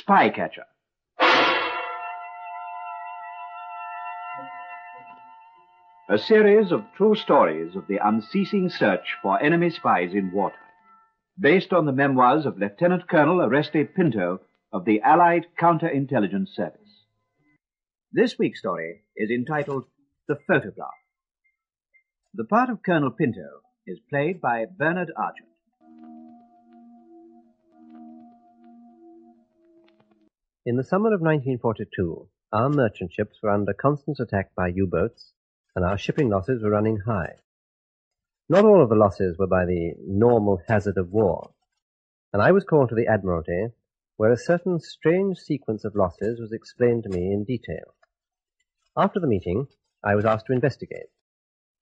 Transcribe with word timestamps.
Spycatcher. 0.00 0.64
A 6.08 6.16
series 6.16 6.72
of 6.72 6.84
true 6.96 7.14
stories 7.14 7.76
of 7.76 7.86
the 7.88 7.98
unceasing 8.02 8.70
search 8.70 9.16
for 9.20 9.38
enemy 9.42 9.68
spies 9.68 10.14
in 10.14 10.32
water, 10.32 10.56
based 11.38 11.74
on 11.74 11.84
the 11.84 11.92
memoirs 11.92 12.46
of 12.46 12.56
Lieutenant 12.58 13.06
Colonel 13.06 13.40
Oreste 13.40 13.94
Pinto 13.94 14.40
of 14.72 14.86
the 14.86 15.02
Allied 15.02 15.46
Counterintelligence 15.60 16.48
Service. 16.54 17.04
This 18.12 18.38
week's 18.38 18.60
story 18.60 19.02
is 19.14 19.30
entitled 19.30 19.84
The 20.26 20.38
Photograph. 20.46 20.88
The 22.32 22.44
part 22.44 22.70
of 22.70 22.82
Colonel 22.82 23.10
Pinto 23.10 23.60
is 23.86 24.00
played 24.08 24.40
by 24.40 24.64
Bernard 24.64 25.12
Archard. 25.18 25.51
In 30.64 30.76
the 30.76 30.84
summer 30.84 31.08
of 31.08 31.20
1942, 31.20 32.28
our 32.52 32.68
merchant 32.68 33.12
ships 33.12 33.42
were 33.42 33.50
under 33.50 33.72
constant 33.72 34.20
attack 34.20 34.54
by 34.54 34.68
U-boats, 34.68 35.32
and 35.74 35.84
our 35.84 35.98
shipping 35.98 36.28
losses 36.28 36.62
were 36.62 36.70
running 36.70 36.98
high. 36.98 37.34
Not 38.48 38.64
all 38.64 38.80
of 38.80 38.88
the 38.88 38.94
losses 38.94 39.36
were 39.36 39.48
by 39.48 39.64
the 39.64 39.94
normal 39.98 40.62
hazard 40.68 40.98
of 40.98 41.10
war, 41.10 41.52
and 42.32 42.40
I 42.40 42.52
was 42.52 42.62
called 42.62 42.90
to 42.90 42.94
the 42.94 43.08
Admiralty, 43.08 43.72
where 44.18 44.30
a 44.30 44.36
certain 44.36 44.78
strange 44.78 45.38
sequence 45.38 45.84
of 45.84 45.96
losses 45.96 46.38
was 46.38 46.52
explained 46.52 47.02
to 47.04 47.08
me 47.08 47.32
in 47.32 47.42
detail. 47.42 47.96
After 48.96 49.18
the 49.18 49.26
meeting, 49.26 49.66
I 50.04 50.14
was 50.14 50.24
asked 50.24 50.46
to 50.46 50.52
investigate, 50.52 51.10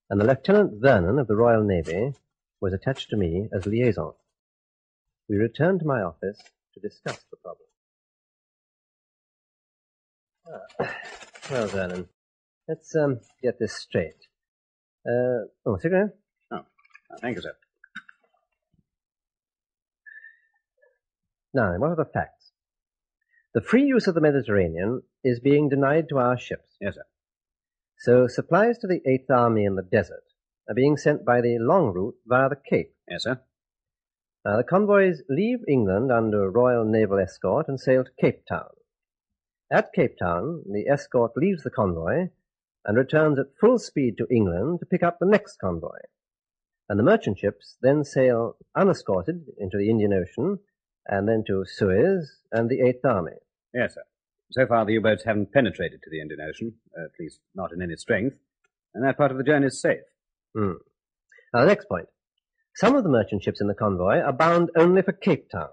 and 0.08 0.18
the 0.18 0.24
Lieutenant 0.24 0.80
Vernon 0.80 1.18
of 1.18 1.26
the 1.26 1.36
Royal 1.36 1.64
Navy 1.64 2.14
was 2.62 2.72
attached 2.72 3.10
to 3.10 3.18
me 3.18 3.46
as 3.52 3.66
liaison. 3.66 4.14
We 5.28 5.36
returned 5.36 5.80
to 5.80 5.86
my 5.86 6.00
office 6.00 6.42
to 6.72 6.80
discuss 6.80 7.22
the 7.30 7.36
problem. 7.36 7.69
Ah, 10.52 10.96
well, 11.50 11.66
Vernon, 11.68 12.08
let's 12.68 12.94
um, 12.96 13.20
get 13.42 13.58
this 13.58 13.74
straight. 13.74 14.26
Uh, 15.06 15.46
oh, 15.64 15.76
cigarette? 15.78 16.16
Oh, 16.50 16.64
thank 17.20 17.36
you, 17.36 17.42
sir. 17.42 17.54
Now, 21.54 21.76
what 21.78 21.90
are 21.90 21.96
the 21.96 22.04
facts? 22.04 22.52
The 23.54 23.60
free 23.60 23.84
use 23.84 24.06
of 24.06 24.14
the 24.14 24.20
Mediterranean 24.20 25.02
is 25.24 25.40
being 25.40 25.68
denied 25.68 26.08
to 26.08 26.18
our 26.18 26.38
ships. 26.38 26.76
Yes, 26.80 26.94
sir. 26.94 27.04
So 27.98 28.28
supplies 28.28 28.78
to 28.78 28.86
the 28.86 29.00
Eighth 29.06 29.30
Army 29.30 29.64
in 29.64 29.74
the 29.74 29.82
desert 29.82 30.24
are 30.68 30.74
being 30.74 30.96
sent 30.96 31.24
by 31.24 31.40
the 31.40 31.58
long 31.58 31.92
route 31.92 32.14
via 32.26 32.48
the 32.48 32.56
Cape. 32.56 32.94
Yes, 33.08 33.24
sir. 33.24 33.40
Now, 34.44 34.56
the 34.56 34.64
convoys 34.64 35.22
leave 35.28 35.58
England 35.68 36.10
under 36.10 36.50
Royal 36.50 36.84
Naval 36.84 37.18
Escort 37.18 37.68
and 37.68 37.78
sail 37.78 38.04
to 38.04 38.10
Cape 38.20 38.46
Town. 38.46 38.70
At 39.72 39.92
Cape 39.92 40.18
Town, 40.18 40.64
the 40.66 40.88
escort 40.88 41.36
leaves 41.36 41.62
the 41.62 41.70
convoy 41.70 42.30
and 42.84 42.96
returns 42.96 43.38
at 43.38 43.56
full 43.60 43.78
speed 43.78 44.18
to 44.18 44.26
England 44.28 44.80
to 44.80 44.86
pick 44.86 45.02
up 45.02 45.18
the 45.18 45.26
next 45.26 45.58
convoy. 45.60 45.98
And 46.88 46.98
the 46.98 47.04
merchant 47.04 47.38
ships 47.38 47.76
then 47.80 48.02
sail 48.02 48.56
unescorted 48.76 49.44
into 49.58 49.76
the 49.78 49.88
Indian 49.88 50.12
Ocean 50.12 50.58
and 51.06 51.28
then 51.28 51.44
to 51.46 51.64
Suez 51.64 52.38
and 52.50 52.68
the 52.68 52.80
Eighth 52.80 53.04
Army. 53.04 53.36
Yes, 53.72 53.94
sir. 53.94 54.02
So 54.50 54.66
far, 54.66 54.84
the 54.84 54.94
U-boats 54.94 55.22
haven't 55.24 55.52
penetrated 55.52 56.02
to 56.02 56.10
the 56.10 56.20
Indian 56.20 56.40
Ocean, 56.40 56.74
at 56.96 57.12
least 57.20 57.38
not 57.54 57.72
in 57.72 57.80
any 57.80 57.94
strength, 57.94 58.36
and 58.92 59.04
that 59.04 59.16
part 59.16 59.30
of 59.30 59.38
the 59.38 59.44
journey 59.44 59.68
is 59.68 59.80
safe. 59.80 60.00
Hmm. 60.56 60.72
Now, 61.54 61.60
the 61.60 61.66
next 61.66 61.88
point. 61.88 62.06
Some 62.74 62.96
of 62.96 63.04
the 63.04 63.10
merchant 63.10 63.44
ships 63.44 63.60
in 63.60 63.68
the 63.68 63.74
convoy 63.74 64.18
are 64.18 64.32
bound 64.32 64.70
only 64.76 65.02
for 65.02 65.12
Cape 65.12 65.48
Town. 65.50 65.68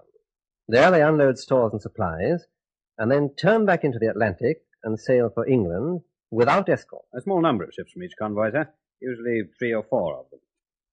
There 0.68 0.90
they 0.92 1.02
unload 1.02 1.38
stores 1.38 1.72
and 1.72 1.82
supplies, 1.82 2.46
and 2.98 3.10
then 3.10 3.30
turn 3.40 3.64
back 3.64 3.84
into 3.84 3.98
the 3.98 4.08
Atlantic 4.08 4.62
and 4.84 4.98
sail 4.98 5.30
for 5.32 5.46
England 5.46 6.00
without 6.30 6.68
escort. 6.68 7.04
A 7.16 7.20
small 7.20 7.40
number 7.40 7.64
of 7.64 7.72
ships 7.72 7.92
from 7.92 8.02
each 8.02 8.16
convoy, 8.18 8.50
sir. 8.50 8.68
Usually 9.00 9.42
three 9.58 9.72
or 9.72 9.84
four 9.88 10.18
of 10.18 10.30
them. 10.30 10.40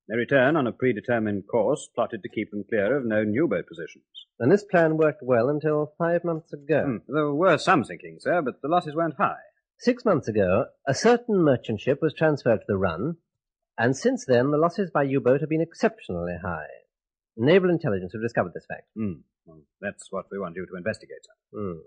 They 0.07 0.15
return 0.15 0.55
on 0.55 0.67
a 0.67 0.71
predetermined 0.71 1.47
course 1.47 1.89
plotted 1.95 2.21
to 2.21 2.29
keep 2.29 2.51
them 2.51 2.63
clear 2.69 2.95
of 2.95 3.05
known 3.05 3.33
U-boat 3.33 3.65
positions. 3.67 4.03
And 4.39 4.51
this 4.51 4.63
plan 4.63 4.97
worked 4.97 5.23
well 5.23 5.49
until 5.49 5.93
five 5.97 6.23
months 6.23 6.53
ago. 6.53 6.83
Hmm. 7.07 7.11
There 7.11 7.33
were 7.33 7.57
some 7.57 7.83
sinkings, 7.83 8.21
sir, 8.21 8.41
but 8.43 8.61
the 8.61 8.67
losses 8.67 8.95
weren't 8.95 9.17
high. 9.17 9.41
Six 9.79 10.05
months 10.05 10.27
ago, 10.27 10.65
a 10.87 10.93
certain 10.93 11.41
merchant 11.41 11.81
ship 11.81 11.99
was 12.01 12.13
transferred 12.13 12.59
to 12.59 12.65
the 12.67 12.77
run, 12.77 13.17
and 13.77 13.97
since 13.97 14.25
then 14.25 14.51
the 14.51 14.57
losses 14.57 14.91
by 14.91 15.03
U-boat 15.03 15.41
have 15.41 15.49
been 15.49 15.61
exceptionally 15.61 16.37
high. 16.41 16.67
Naval 17.35 17.71
intelligence 17.71 18.13
have 18.13 18.21
discovered 18.21 18.53
this 18.53 18.67
fact. 18.67 18.87
Hmm. 18.95 19.21
Well, 19.45 19.61
that's 19.81 20.11
what 20.11 20.25
we 20.31 20.39
want 20.39 20.55
you 20.55 20.65
to 20.65 20.77
investigate, 20.77 21.23
sir. 21.23 21.57
Hmm. 21.57 21.79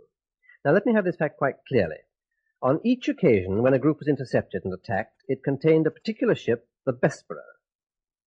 Now 0.65 0.73
let 0.73 0.87
me 0.87 0.95
have 0.95 1.05
this 1.05 1.17
fact 1.17 1.39
quite 1.39 1.57
clearly. 1.69 1.99
On 2.61 2.81
each 2.85 3.09
occasion 3.09 3.63
when 3.63 3.75
a 3.75 3.79
group 3.79 3.99
was 3.99 4.09
intercepted 4.09 4.65
and 4.65 4.75
attacked, 4.75 5.23
it 5.29 5.45
contained 5.45 5.87
a 5.87 5.93
particular 5.93 6.35
ship, 6.35 6.69
the 6.85 6.93
Bessborough. 6.93 7.55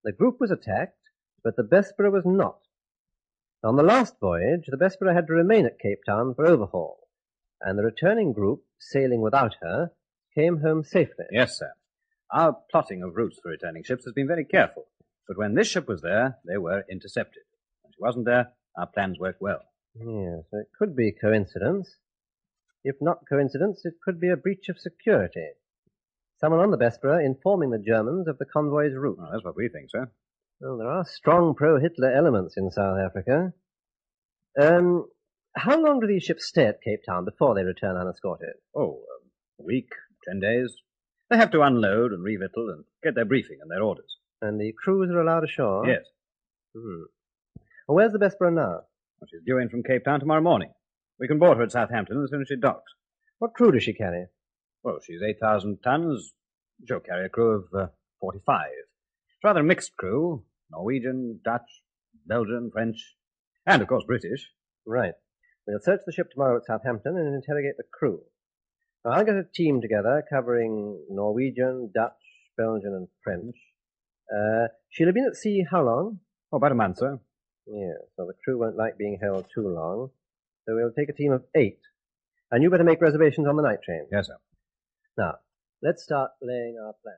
The 0.03 0.13
group 0.13 0.39
was 0.39 0.51
attacked, 0.51 0.97
but 1.43 1.55
the 1.55 1.63
Bessborough 1.63 2.11
was 2.11 2.25
not. 2.25 2.59
On 3.63 3.75
the 3.75 3.83
last 3.83 4.19
voyage, 4.19 4.65
the 4.67 4.77
Bessborough 4.77 5.13
had 5.13 5.27
to 5.27 5.33
remain 5.33 5.65
at 5.65 5.79
Cape 5.79 6.03
Town 6.05 6.33
for 6.33 6.45
overhaul, 6.45 7.07
and 7.61 7.77
the 7.77 7.83
returning 7.83 8.33
group, 8.33 8.63
sailing 8.79 9.21
without 9.21 9.55
her, 9.61 9.91
came 10.33 10.61
home 10.61 10.83
safely. 10.83 11.25
Yes, 11.31 11.59
sir. 11.59 11.73
Our 12.31 12.57
plotting 12.71 13.03
of 13.03 13.15
routes 13.15 13.39
for 13.43 13.49
returning 13.49 13.83
ships 13.83 14.05
has 14.05 14.13
been 14.13 14.27
very 14.27 14.45
careful, 14.45 14.87
but 15.27 15.37
when 15.37 15.53
this 15.53 15.67
ship 15.67 15.87
was 15.87 16.01
there, 16.01 16.37
they 16.45 16.57
were 16.57 16.85
intercepted. 16.89 17.43
When 17.81 17.91
she 17.91 18.01
wasn't 18.01 18.25
there, 18.25 18.53
our 18.77 18.87
plans 18.87 19.19
worked 19.19 19.41
well. 19.41 19.61
Yes, 19.95 20.43
it 20.53 20.67
could 20.77 20.95
be 20.95 21.11
coincidence. 21.11 21.89
If 22.83 22.95
not 23.01 23.27
coincidence, 23.27 23.81
it 23.85 23.95
could 24.03 24.19
be 24.19 24.29
a 24.29 24.37
breach 24.37 24.69
of 24.69 24.79
security. 24.79 25.49
Someone 26.39 26.61
on 26.61 26.71
the 26.71 26.77
Bessborough 26.77 27.23
informing 27.23 27.69
the 27.69 27.77
Germans 27.77 28.27
of 28.27 28.37
the 28.39 28.45
convoy's 28.45 28.95
route. 28.95 29.17
Well, 29.19 29.29
that's 29.31 29.43
what 29.43 29.55
we 29.55 29.69
think, 29.69 29.89
sir. 29.91 30.09
Well, 30.59 30.77
there 30.77 30.89
are 30.89 31.05
strong 31.05 31.53
pro-Hitler 31.53 32.11
elements 32.11 32.55
in 32.57 32.71
South 32.71 32.97
Africa. 32.97 33.53
Um, 34.59 35.07
how 35.55 35.79
long 35.79 35.99
do 35.99 36.07
these 36.07 36.23
ships 36.23 36.47
stay 36.47 36.65
at 36.65 36.81
Cape 36.81 37.01
Town 37.05 37.25
before 37.25 37.55
they 37.55 37.63
return 37.63 37.95
unescorted? 37.95 38.53
Oh, 38.75 39.01
um, 39.01 39.29
a 39.59 39.63
week, 39.63 39.89
ten 40.27 40.39
days. 40.39 40.73
They 41.29 41.37
have 41.37 41.51
to 41.51 41.61
unload 41.61 42.11
and 42.11 42.23
revictual 42.23 42.69
and 42.69 42.83
get 43.03 43.15
their 43.15 43.25
briefing 43.25 43.59
and 43.61 43.69
their 43.69 43.83
orders. 43.83 44.17
And 44.41 44.59
the 44.59 44.73
crews 44.83 45.09
are 45.11 45.21
allowed 45.21 45.43
ashore? 45.43 45.87
Yes. 45.87 46.05
Hmm. 46.75 47.03
Well, 47.91 47.97
where's 47.97 48.13
the 48.13 48.19
Bessborough 48.19 48.53
now? 48.53 48.83
Well, 49.19 49.27
she's 49.29 49.41
due 49.45 49.57
in 49.57 49.67
from 49.67 49.83
Cape 49.83 50.05
Town 50.05 50.21
tomorrow 50.21 50.39
morning. 50.39 50.71
We 51.19 51.27
can 51.27 51.39
board 51.39 51.57
her 51.57 51.63
at 51.63 51.73
Southampton 51.73 52.23
as 52.23 52.29
soon 52.29 52.39
as 52.39 52.47
she 52.47 52.55
docks. 52.55 52.89
What 53.39 53.53
crew 53.53 53.69
does 53.73 53.83
she 53.83 53.91
carry? 53.91 54.27
Well, 54.81 54.99
she's 55.05 55.21
8,000 55.21 55.79
tons. 55.83 56.31
She'll 56.87 57.01
carry 57.01 57.25
a 57.25 57.29
crew 57.29 57.51
of 57.51 57.63
uh, 57.77 57.87
45. 58.21 58.61
It's 58.69 59.43
rather 59.43 59.59
a 59.59 59.63
mixed 59.65 59.97
crew. 59.97 60.45
Norwegian, 60.71 61.41
Dutch, 61.43 61.69
Belgian, 62.25 62.71
French, 62.71 62.95
and, 63.67 63.81
of 63.81 63.89
course, 63.89 64.05
British. 64.07 64.47
Right. 64.85 65.15
We'll 65.67 65.79
search 65.81 65.99
the 66.05 66.13
ship 66.13 66.31
tomorrow 66.31 66.55
at 66.55 66.65
Southampton 66.65 67.17
and 67.17 67.35
interrogate 67.35 67.75
the 67.75 67.83
crew. 67.91 68.21
Now, 69.03 69.11
I'll 69.11 69.25
get 69.25 69.35
a 69.35 69.43
team 69.53 69.81
together 69.81 70.23
covering 70.31 70.97
Norwegian, 71.09 71.91
Dutch, 71.93 72.13
Belgian, 72.57 72.93
and 72.93 73.09
French. 73.21 73.57
Uh, 74.33 74.67
she'll 74.91 75.07
have 75.07 75.13
been 75.13 75.27
at 75.27 75.35
sea 75.35 75.65
how 75.69 75.83
long? 75.83 76.19
Oh, 76.53 76.55
about 76.55 76.71
a 76.71 76.75
month, 76.75 76.99
sir. 76.99 77.19
Yeah, 77.73 77.93
so 78.17 78.25
the 78.25 78.33
crew 78.43 78.59
won't 78.59 78.75
like 78.75 78.97
being 78.97 79.17
held 79.21 79.45
too 79.55 79.65
long. 79.65 80.09
So 80.65 80.75
we'll 80.75 80.91
take 80.91 81.07
a 81.07 81.13
team 81.13 81.31
of 81.31 81.45
eight. 81.55 81.79
And 82.51 82.61
you 82.61 82.69
better 82.69 82.83
make 82.83 83.01
reservations 83.01 83.47
on 83.47 83.55
the 83.55 83.63
night 83.63 83.79
train. 83.81 84.07
Yes, 84.11 84.27
sir. 84.27 84.35
Now, 85.17 85.35
let's 85.81 86.03
start 86.03 86.31
laying 86.41 86.77
our 86.83 86.93
plan. 87.01 87.15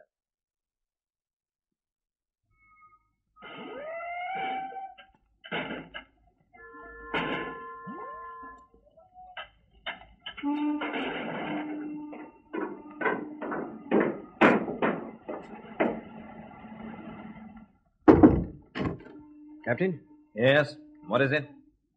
Captain? 19.66 20.00
Yes. 20.36 20.76
What 21.08 21.22
is 21.22 21.32
it? 21.32 21.50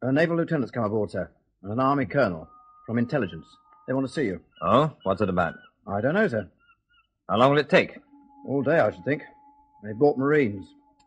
A 0.03 0.13
naval 0.13 0.37
lieutenant's 0.37 0.71
come 0.71 0.85
aboard, 0.85 1.11
sir, 1.11 1.31
and 1.63 1.73
an 1.73 1.81
army 1.81 2.07
colonel 2.07 2.49
from 2.87 2.99
intelligence. 2.99 3.47
They 3.87 3.95
want 3.95 4.07
to 4.07 4.13
see 4.13 4.25
you. 4.25 4.41
Oh? 4.63 4.93
What's 5.05 5.21
it 5.23 5.29
about? 5.29 5.55
I 5.87 6.01
don't 6.01 6.15
know, 6.15 6.29
sir. 6.29 6.49
How 7.29 7.37
long 7.39 7.51
will 7.51 7.59
it 7.59 7.71
take? 7.71 7.99
All 8.47 8.63
day, 8.63 8.79
I 8.79 8.91
should 8.91 9.05
think. 9.05 9.23
They've 9.83 9.97
bought 9.97 10.19
Marines, 10.19 10.67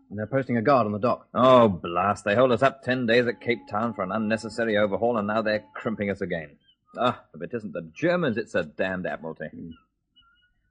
and 0.09 0.17
they're 0.17 0.25
posting 0.25 0.57
a 0.57 0.61
guard 0.61 0.85
on 0.85 0.91
the 0.91 0.99
dock. 0.99 1.27
Oh, 1.33 1.67
blast. 1.67 2.23
They 2.25 2.35
hold 2.35 2.51
us 2.51 2.63
up 2.63 2.83
ten 2.83 3.05
days 3.05 3.27
at 3.27 3.41
Cape 3.41 3.67
Town 3.69 3.93
for 3.93 4.03
an 4.03 4.11
unnecessary 4.11 4.77
overhaul, 4.77 5.17
and 5.17 5.27
now 5.27 5.41
they're 5.41 5.63
crimping 5.75 6.09
us 6.09 6.21
again. 6.21 6.51
Ah, 6.97 7.21
if 7.35 7.41
it 7.41 7.51
isn't 7.53 7.73
the 7.73 7.89
Germans, 7.93 8.37
it's 8.37 8.55
a 8.55 8.63
damned 8.63 9.05
admiralty. 9.05 9.49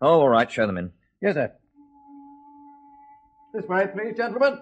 Oh, 0.01 0.21
all 0.21 0.29
right, 0.29 0.51
show 0.51 0.67
them 0.67 0.79
in. 0.79 0.93
Yes, 1.21 1.35
sir. 1.35 1.53
This 3.55 3.67
way, 3.67 3.87
please, 3.87 4.17
gentlemen. 4.17 4.61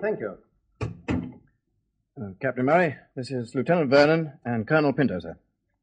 Thank 0.00 0.20
you. 0.20 0.38
Uh, 0.80 2.30
Captain 2.40 2.64
Murray, 2.64 2.96
this 3.14 3.30
is 3.30 3.54
Lieutenant 3.54 3.90
Vernon 3.90 4.32
and 4.46 4.66
Colonel 4.66 4.94
Pinto, 4.94 5.20
sir. 5.20 5.36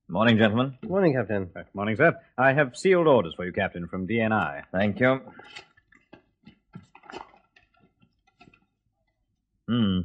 Morning, 0.07 0.37
gentlemen. 0.37 0.75
Good 0.81 0.89
morning, 0.89 1.13
Captain. 1.13 1.51
Uh, 1.55 1.63
morning, 1.75 1.95
sir. 1.95 2.17
I 2.35 2.53
have 2.53 2.75
sealed 2.75 3.05
orders 3.05 3.35
for 3.35 3.45
you, 3.45 3.51
Captain, 3.51 3.87
from 3.87 4.07
DNI. 4.07 4.63
Thank 4.71 4.99
you. 4.99 5.21
Hmm. 9.67 9.99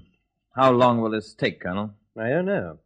How 0.54 0.72
long 0.72 1.00
will 1.00 1.10
this 1.10 1.32
take, 1.32 1.60
Colonel? 1.60 1.94
I 2.18 2.28
don't 2.28 2.44
know. 2.44 2.80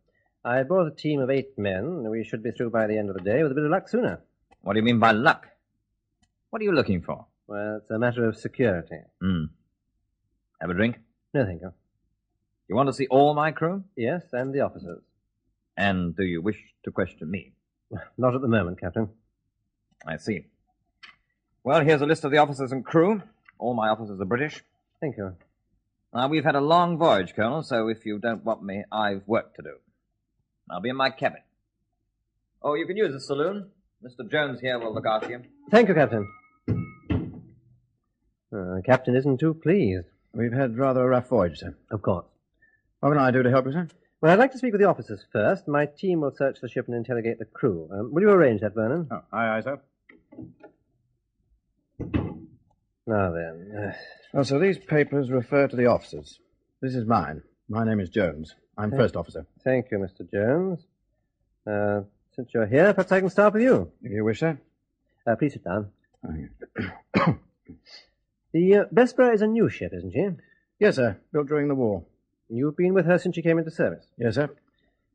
I 0.44 0.62
brought 0.62 0.86
a 0.86 0.94
team 0.94 1.20
of 1.20 1.30
eight 1.30 1.58
men. 1.58 2.08
We 2.08 2.22
should 2.22 2.44
be 2.44 2.52
through 2.52 2.70
by 2.70 2.86
the 2.86 2.96
end 2.96 3.10
of 3.10 3.16
the 3.16 3.22
day 3.22 3.42
with 3.42 3.50
a 3.50 3.54
bit 3.56 3.64
of 3.64 3.70
luck 3.70 3.88
sooner. 3.88 4.20
What 4.62 4.74
do 4.74 4.78
you 4.78 4.84
mean 4.84 5.00
by 5.00 5.10
luck? 5.10 5.46
What 6.50 6.62
are 6.62 6.64
you 6.64 6.72
looking 6.72 7.02
for? 7.02 7.26
Well, 7.48 7.78
it's 7.82 7.90
a 7.90 7.98
matter 7.98 8.28
of 8.28 8.36
security. 8.36 8.98
Hmm. 9.20 9.44
Have 10.60 10.70
a 10.70 10.74
drink? 10.74 10.98
No, 11.34 11.44
thank 11.44 11.60
you. 11.60 11.72
You 12.68 12.74
want 12.74 12.88
to 12.88 12.92
see 12.92 13.06
all 13.08 13.34
my 13.34 13.52
crew? 13.52 13.84
Yes, 13.96 14.22
and 14.32 14.52
the 14.54 14.60
officers. 14.60 15.02
And 15.76 16.16
do 16.16 16.24
you 16.24 16.40
wish 16.40 16.58
to 16.84 16.90
question 16.90 17.30
me? 17.30 17.52
Not 18.18 18.34
at 18.34 18.40
the 18.40 18.48
moment, 18.48 18.80
Captain. 18.80 19.08
I 20.06 20.16
see. 20.16 20.46
Well, 21.62 21.80
here's 21.80 22.00
a 22.00 22.06
list 22.06 22.24
of 22.24 22.30
the 22.30 22.38
officers 22.38 22.72
and 22.72 22.84
crew. 22.84 23.22
All 23.58 23.74
my 23.74 23.88
officers 23.88 24.20
are 24.20 24.24
British. 24.24 24.62
Thank 25.00 25.16
you. 25.16 25.34
Now, 26.14 26.28
we've 26.28 26.44
had 26.44 26.54
a 26.54 26.60
long 26.60 26.96
voyage, 26.98 27.34
Colonel, 27.34 27.62
so 27.62 27.88
if 27.88 28.06
you 28.06 28.18
don't 28.18 28.44
want 28.44 28.62
me, 28.62 28.84
I've 28.90 29.22
work 29.26 29.54
to 29.56 29.62
do. 29.62 29.74
I'll 30.70 30.80
be 30.80 30.88
in 30.88 30.96
my 30.96 31.10
cabin. 31.10 31.40
Oh, 32.62 32.74
you 32.74 32.86
can 32.86 32.96
use 32.96 33.12
the 33.12 33.20
saloon. 33.20 33.70
Mr. 34.02 34.30
Jones 34.30 34.60
here 34.60 34.78
will 34.78 34.94
look 34.94 35.06
after 35.06 35.30
you. 35.30 35.42
Thank 35.70 35.88
you, 35.88 35.94
Captain. 35.94 36.26
Uh, 38.52 38.80
Captain 38.84 39.14
isn't 39.16 39.38
too 39.38 39.54
pleased. 39.54 40.06
We've 40.36 40.52
had 40.52 40.76
rather 40.76 41.02
a 41.02 41.06
rough 41.08 41.28
voyage, 41.28 41.58
sir. 41.60 41.74
Of 41.90 42.02
course. 42.02 42.26
What 43.00 43.10
can 43.10 43.18
I 43.18 43.30
do 43.30 43.42
to 43.42 43.50
help 43.50 43.64
you, 43.64 43.72
sir? 43.72 43.88
Well, 44.20 44.32
I'd 44.32 44.38
like 44.38 44.52
to 44.52 44.58
speak 44.58 44.72
with 44.72 44.80
the 44.82 44.86
officers 44.88 45.24
first. 45.32 45.66
My 45.66 45.86
team 45.86 46.20
will 46.20 46.34
search 46.36 46.58
the 46.60 46.68
ship 46.68 46.86
and 46.88 46.96
interrogate 46.96 47.38
the 47.38 47.46
crew. 47.46 47.88
Um, 47.90 48.12
will 48.12 48.22
you 48.22 48.30
arrange 48.30 48.60
that, 48.60 48.74
Vernon? 48.74 49.08
Oh, 49.10 49.22
aye, 49.32 49.56
aye, 49.56 49.60
sir. 49.62 49.80
Now 53.06 53.32
then. 53.32 53.72
Uh, 53.78 53.92
Well, 54.34 54.44
sir, 54.44 54.58
these 54.58 54.78
papers 54.78 55.30
refer 55.30 55.68
to 55.68 55.76
the 55.76 55.86
officers. 55.86 56.38
This 56.82 56.94
is 56.94 57.06
mine. 57.06 57.42
My 57.68 57.84
name 57.84 58.00
is 58.00 58.10
Jones. 58.10 58.54
I'm 58.76 58.90
first 58.90 59.16
officer. 59.16 59.46
thank 59.64 59.86
you, 59.90 59.98
Mr. 59.98 60.30
Jones. 60.30 60.80
Uh, 61.66 62.02
since 62.34 62.50
you're 62.52 62.66
here, 62.66 62.92
perhaps 62.92 63.10
I 63.12 63.20
can 63.20 63.30
start 63.30 63.54
with 63.54 63.62
you. 63.62 63.90
If 64.02 64.12
you 64.12 64.22
wish, 64.24 64.40
sir. 64.40 64.58
Uh, 65.26 65.34
please 65.36 65.54
sit 65.54 65.64
down. 65.64 65.90
The 68.56 68.74
uh, 68.74 68.84
Bessborough 68.90 69.34
is 69.34 69.42
a 69.42 69.46
new 69.46 69.68
ship, 69.68 69.92
isn't 69.92 70.14
she? 70.14 70.30
Yes, 70.80 70.96
sir. 70.96 71.20
Built 71.30 71.46
during 71.46 71.68
the 71.68 71.74
war. 71.74 72.06
You've 72.48 72.74
been 72.74 72.94
with 72.94 73.04
her 73.04 73.18
since 73.18 73.34
she 73.34 73.42
came 73.42 73.58
into 73.58 73.70
service. 73.70 74.06
Yes, 74.16 74.36
sir. 74.36 74.48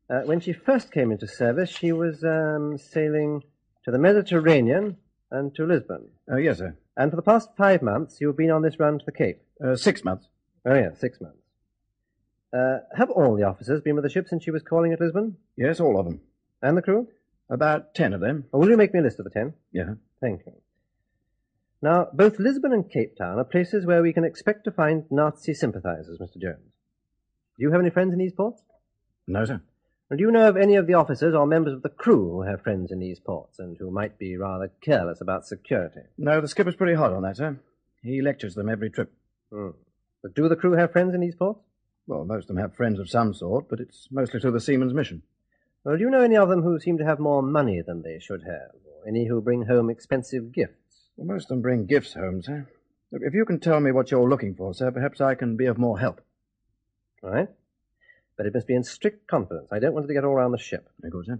Uh, 0.08 0.20
when 0.26 0.38
she 0.38 0.52
first 0.52 0.92
came 0.92 1.10
into 1.10 1.26
service, 1.26 1.68
she 1.68 1.90
was 1.90 2.22
um, 2.22 2.78
sailing 2.78 3.42
to 3.84 3.90
the 3.90 3.98
Mediterranean 3.98 4.96
and 5.32 5.52
to 5.56 5.66
Lisbon. 5.66 6.10
Uh, 6.30 6.36
yes, 6.36 6.58
sir. 6.58 6.76
And 6.96 7.10
for 7.10 7.16
the 7.16 7.22
past 7.22 7.48
five 7.56 7.82
months, 7.82 8.18
you've 8.20 8.36
been 8.36 8.52
on 8.52 8.62
this 8.62 8.78
run 8.78 9.00
to 9.00 9.04
the 9.04 9.10
Cape. 9.10 9.42
Uh, 9.60 9.74
six 9.74 10.04
months. 10.04 10.28
Oh, 10.64 10.74
yes, 10.74 11.00
six 11.00 11.20
months. 11.20 11.42
Uh, 12.56 12.78
have 12.96 13.10
all 13.10 13.34
the 13.34 13.42
officers 13.42 13.80
been 13.80 13.96
with 13.96 14.04
the 14.04 14.10
ship 14.10 14.28
since 14.28 14.44
she 14.44 14.52
was 14.52 14.62
calling 14.62 14.92
at 14.92 15.00
Lisbon? 15.00 15.36
Yes, 15.56 15.80
all 15.80 15.98
of 15.98 16.06
them. 16.06 16.20
And 16.62 16.76
the 16.76 16.82
crew? 16.82 17.08
About 17.50 17.92
ten 17.96 18.12
of 18.12 18.20
them. 18.20 18.44
Or 18.52 18.60
will 18.60 18.70
you 18.70 18.76
make 18.76 18.94
me 18.94 19.00
a 19.00 19.02
list 19.02 19.18
of 19.18 19.24
the 19.24 19.32
ten? 19.32 19.54
Yeah. 19.72 19.94
Thank 20.20 20.42
you. 20.46 20.52
Now, 21.82 22.08
both 22.12 22.38
Lisbon 22.38 22.72
and 22.72 22.88
Cape 22.88 23.16
Town 23.16 23.40
are 23.40 23.44
places 23.44 23.84
where 23.84 24.02
we 24.02 24.12
can 24.12 24.24
expect 24.24 24.64
to 24.64 24.70
find 24.70 25.04
Nazi 25.10 25.52
sympathizers, 25.52 26.18
Mr. 26.18 26.40
Jones. 26.40 26.72
Do 27.58 27.64
you 27.64 27.72
have 27.72 27.80
any 27.80 27.90
friends 27.90 28.12
in 28.12 28.20
these 28.20 28.32
ports? 28.32 28.62
No, 29.26 29.44
sir. 29.44 29.60
And 30.08 30.18
do 30.18 30.24
you 30.24 30.30
know 30.30 30.48
of 30.48 30.56
any 30.56 30.76
of 30.76 30.86
the 30.86 30.94
officers 30.94 31.34
or 31.34 31.46
members 31.46 31.72
of 31.72 31.82
the 31.82 31.88
crew 31.88 32.30
who 32.30 32.42
have 32.42 32.62
friends 32.62 32.92
in 32.92 33.00
these 33.00 33.18
ports 33.18 33.58
and 33.58 33.76
who 33.78 33.90
might 33.90 34.16
be 34.18 34.36
rather 34.36 34.70
careless 34.80 35.20
about 35.20 35.44
security? 35.44 36.02
No, 36.16 36.40
the 36.40 36.48
skipper's 36.48 36.76
pretty 36.76 36.94
hot 36.94 37.12
on 37.12 37.22
that, 37.22 37.38
sir. 37.38 37.58
He 38.02 38.22
lectures 38.22 38.54
them 38.54 38.68
every 38.68 38.90
trip. 38.90 39.12
Hmm. 39.52 39.70
But 40.22 40.34
do 40.34 40.48
the 40.48 40.56
crew 40.56 40.72
have 40.72 40.92
friends 40.92 41.14
in 41.14 41.20
these 41.20 41.34
ports? 41.34 41.64
Well, 42.06 42.24
most 42.24 42.44
of 42.44 42.48
them 42.48 42.58
have 42.58 42.76
friends 42.76 43.00
of 43.00 43.10
some 43.10 43.34
sort, 43.34 43.68
but 43.68 43.80
it's 43.80 44.08
mostly 44.10 44.38
to 44.40 44.50
the 44.50 44.60
seaman's 44.60 44.94
mission. 44.94 45.22
Well, 45.84 45.96
do 45.96 46.04
you 46.04 46.10
know 46.10 46.22
any 46.22 46.36
of 46.36 46.48
them 46.48 46.62
who 46.62 46.78
seem 46.78 46.98
to 46.98 47.04
have 47.04 47.18
more 47.18 47.42
money 47.42 47.80
than 47.84 48.02
they 48.02 48.20
should 48.20 48.42
have? 48.42 48.70
Or 48.84 49.08
any 49.08 49.26
who 49.26 49.40
bring 49.40 49.66
home 49.66 49.90
expensive 49.90 50.52
gifts? 50.52 50.81
Well, 51.16 51.26
most 51.26 51.44
of 51.44 51.48
them 51.48 51.62
bring 51.62 51.86
gifts 51.86 52.14
home, 52.14 52.42
sir. 52.42 52.66
Look, 53.10 53.22
if 53.24 53.34
you 53.34 53.44
can 53.44 53.60
tell 53.60 53.80
me 53.80 53.92
what 53.92 54.10
you're 54.10 54.28
looking 54.28 54.54
for, 54.54 54.72
sir, 54.72 54.90
perhaps 54.90 55.20
I 55.20 55.34
can 55.34 55.56
be 55.56 55.66
of 55.66 55.78
more 55.78 55.98
help. 55.98 56.20
All 57.22 57.30
right? 57.30 57.48
But 58.36 58.46
it 58.46 58.54
must 58.54 58.66
be 58.66 58.74
in 58.74 58.84
strict 58.84 59.26
confidence. 59.28 59.68
I 59.70 59.78
don't 59.78 59.92
want 59.92 60.04
it 60.04 60.08
to 60.08 60.14
get 60.14 60.24
all 60.24 60.32
around 60.32 60.52
the 60.52 60.58
ship. 60.58 60.88
Very 61.00 61.10
good, 61.10 61.26
sir. 61.26 61.38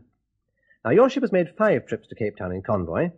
Now, 0.85 0.91
your 0.91 1.09
ship 1.09 1.23
has 1.23 1.33
made 1.33 1.55
five 1.57 1.87
trips 1.87 2.09
to 2.09 2.15
Cape 2.15 2.37
Town 2.37 2.53
in 2.53 2.63
convoy. 2.63 3.13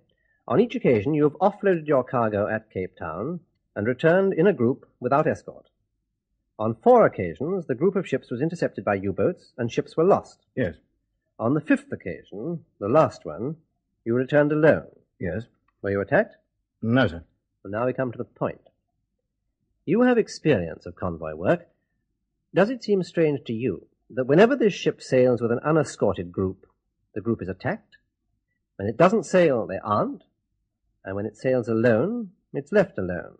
On 0.46 0.60
each 0.60 0.74
occasion, 0.74 1.14
you 1.14 1.24
have 1.24 1.32
offloaded 1.34 1.86
your 1.86 2.04
cargo 2.04 2.46
at 2.46 2.70
Cape 2.70 2.96
Town 2.96 3.40
and 3.74 3.86
returned 3.86 4.34
in 4.34 4.46
a 4.46 4.52
group 4.52 4.86
without 5.00 5.26
escort. 5.26 5.68
On 6.58 6.76
four 6.76 7.04
occasions, 7.04 7.66
the 7.66 7.74
group 7.74 7.96
of 7.96 8.06
ships 8.06 8.30
was 8.30 8.40
intercepted 8.40 8.84
by 8.84 8.94
U-boats 8.94 9.52
and 9.58 9.72
ships 9.72 9.96
were 9.96 10.04
lost. 10.04 10.38
Yes. 10.54 10.76
On 11.38 11.54
the 11.54 11.60
fifth 11.60 11.90
occasion, 11.90 12.64
the 12.78 12.88
last 12.88 13.24
one, 13.24 13.56
you 14.04 14.14
returned 14.14 14.52
alone. 14.52 14.86
Yes. 15.18 15.44
Were 15.82 15.90
you 15.90 16.00
attacked? 16.00 16.36
No, 16.86 17.08
sir. 17.08 17.24
Well, 17.62 17.70
now 17.70 17.86
we 17.86 17.94
come 17.94 18.12
to 18.12 18.18
the 18.18 18.24
point. 18.24 18.60
You 19.86 20.02
have 20.02 20.18
experience 20.18 20.84
of 20.84 20.94
convoy 20.94 21.34
work. 21.34 21.66
Does 22.54 22.68
it 22.68 22.84
seem 22.84 23.02
strange 23.02 23.40
to 23.46 23.54
you 23.54 23.86
that 24.10 24.26
whenever 24.26 24.54
this 24.54 24.74
ship 24.74 25.00
sails 25.00 25.40
with 25.40 25.50
an 25.50 25.60
unescorted 25.64 26.30
group, 26.30 26.66
the 27.14 27.22
group 27.22 27.40
is 27.40 27.48
attacked? 27.48 27.96
When 28.76 28.86
it 28.86 28.98
doesn't 28.98 29.24
sail, 29.24 29.66
they 29.66 29.78
aren't. 29.82 30.24
And 31.06 31.16
when 31.16 31.24
it 31.24 31.38
sails 31.38 31.68
alone, 31.68 32.32
it's 32.52 32.70
left 32.70 32.98
alone. 32.98 33.38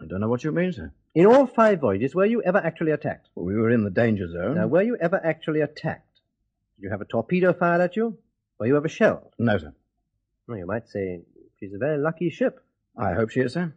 I 0.00 0.06
don't 0.06 0.20
know 0.20 0.28
what 0.28 0.42
you 0.42 0.50
mean, 0.50 0.72
sir. 0.72 0.92
In 1.14 1.26
all 1.26 1.46
five 1.46 1.80
voyages, 1.80 2.16
were 2.16 2.26
you 2.26 2.42
ever 2.42 2.58
actually 2.58 2.90
attacked? 2.90 3.28
Well, 3.36 3.46
we 3.46 3.54
were 3.54 3.70
in 3.70 3.84
the 3.84 3.90
danger 3.90 4.28
zone. 4.28 4.56
Now, 4.56 4.66
were 4.66 4.82
you 4.82 4.96
ever 4.96 5.24
actually 5.24 5.60
attacked? 5.60 6.20
Did 6.76 6.86
you 6.86 6.90
have 6.90 7.00
a 7.00 7.04
torpedo 7.04 7.52
fired 7.52 7.82
at 7.82 7.94
you? 7.94 8.18
Were 8.58 8.66
you 8.66 8.76
ever 8.76 8.88
shelled? 8.88 9.32
No, 9.38 9.58
sir. 9.58 9.72
Well, 10.48 10.58
you 10.58 10.66
might 10.66 10.88
say 10.88 11.20
she's 11.58 11.72
a 11.74 11.78
very 11.78 11.98
lucky 11.98 12.30
ship. 12.30 12.60
I 12.96 13.12
hope 13.12 13.30
she 13.30 13.40
is, 13.40 13.52
sir. 13.52 13.72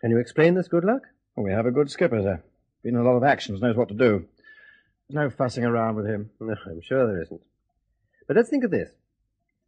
Can 0.00 0.10
you 0.10 0.18
explain 0.18 0.54
this 0.54 0.68
good 0.68 0.84
luck? 0.84 1.02
We 1.36 1.52
have 1.52 1.66
a 1.66 1.70
good 1.70 1.90
skipper, 1.90 2.22
sir. 2.22 2.42
Been 2.82 2.94
in 2.94 3.00
a 3.00 3.04
lot 3.04 3.16
of 3.16 3.24
actions, 3.24 3.60
knows 3.60 3.76
what 3.76 3.88
to 3.88 3.94
do. 3.94 4.26
There's 5.08 5.24
no 5.24 5.30
fussing 5.30 5.64
around 5.64 5.96
with 5.96 6.06
him. 6.06 6.30
No, 6.40 6.54
I'm 6.66 6.80
sure 6.82 7.06
there 7.06 7.22
isn't. 7.22 7.42
But 8.26 8.36
let's 8.36 8.48
think 8.48 8.64
of 8.64 8.70
this. 8.70 8.90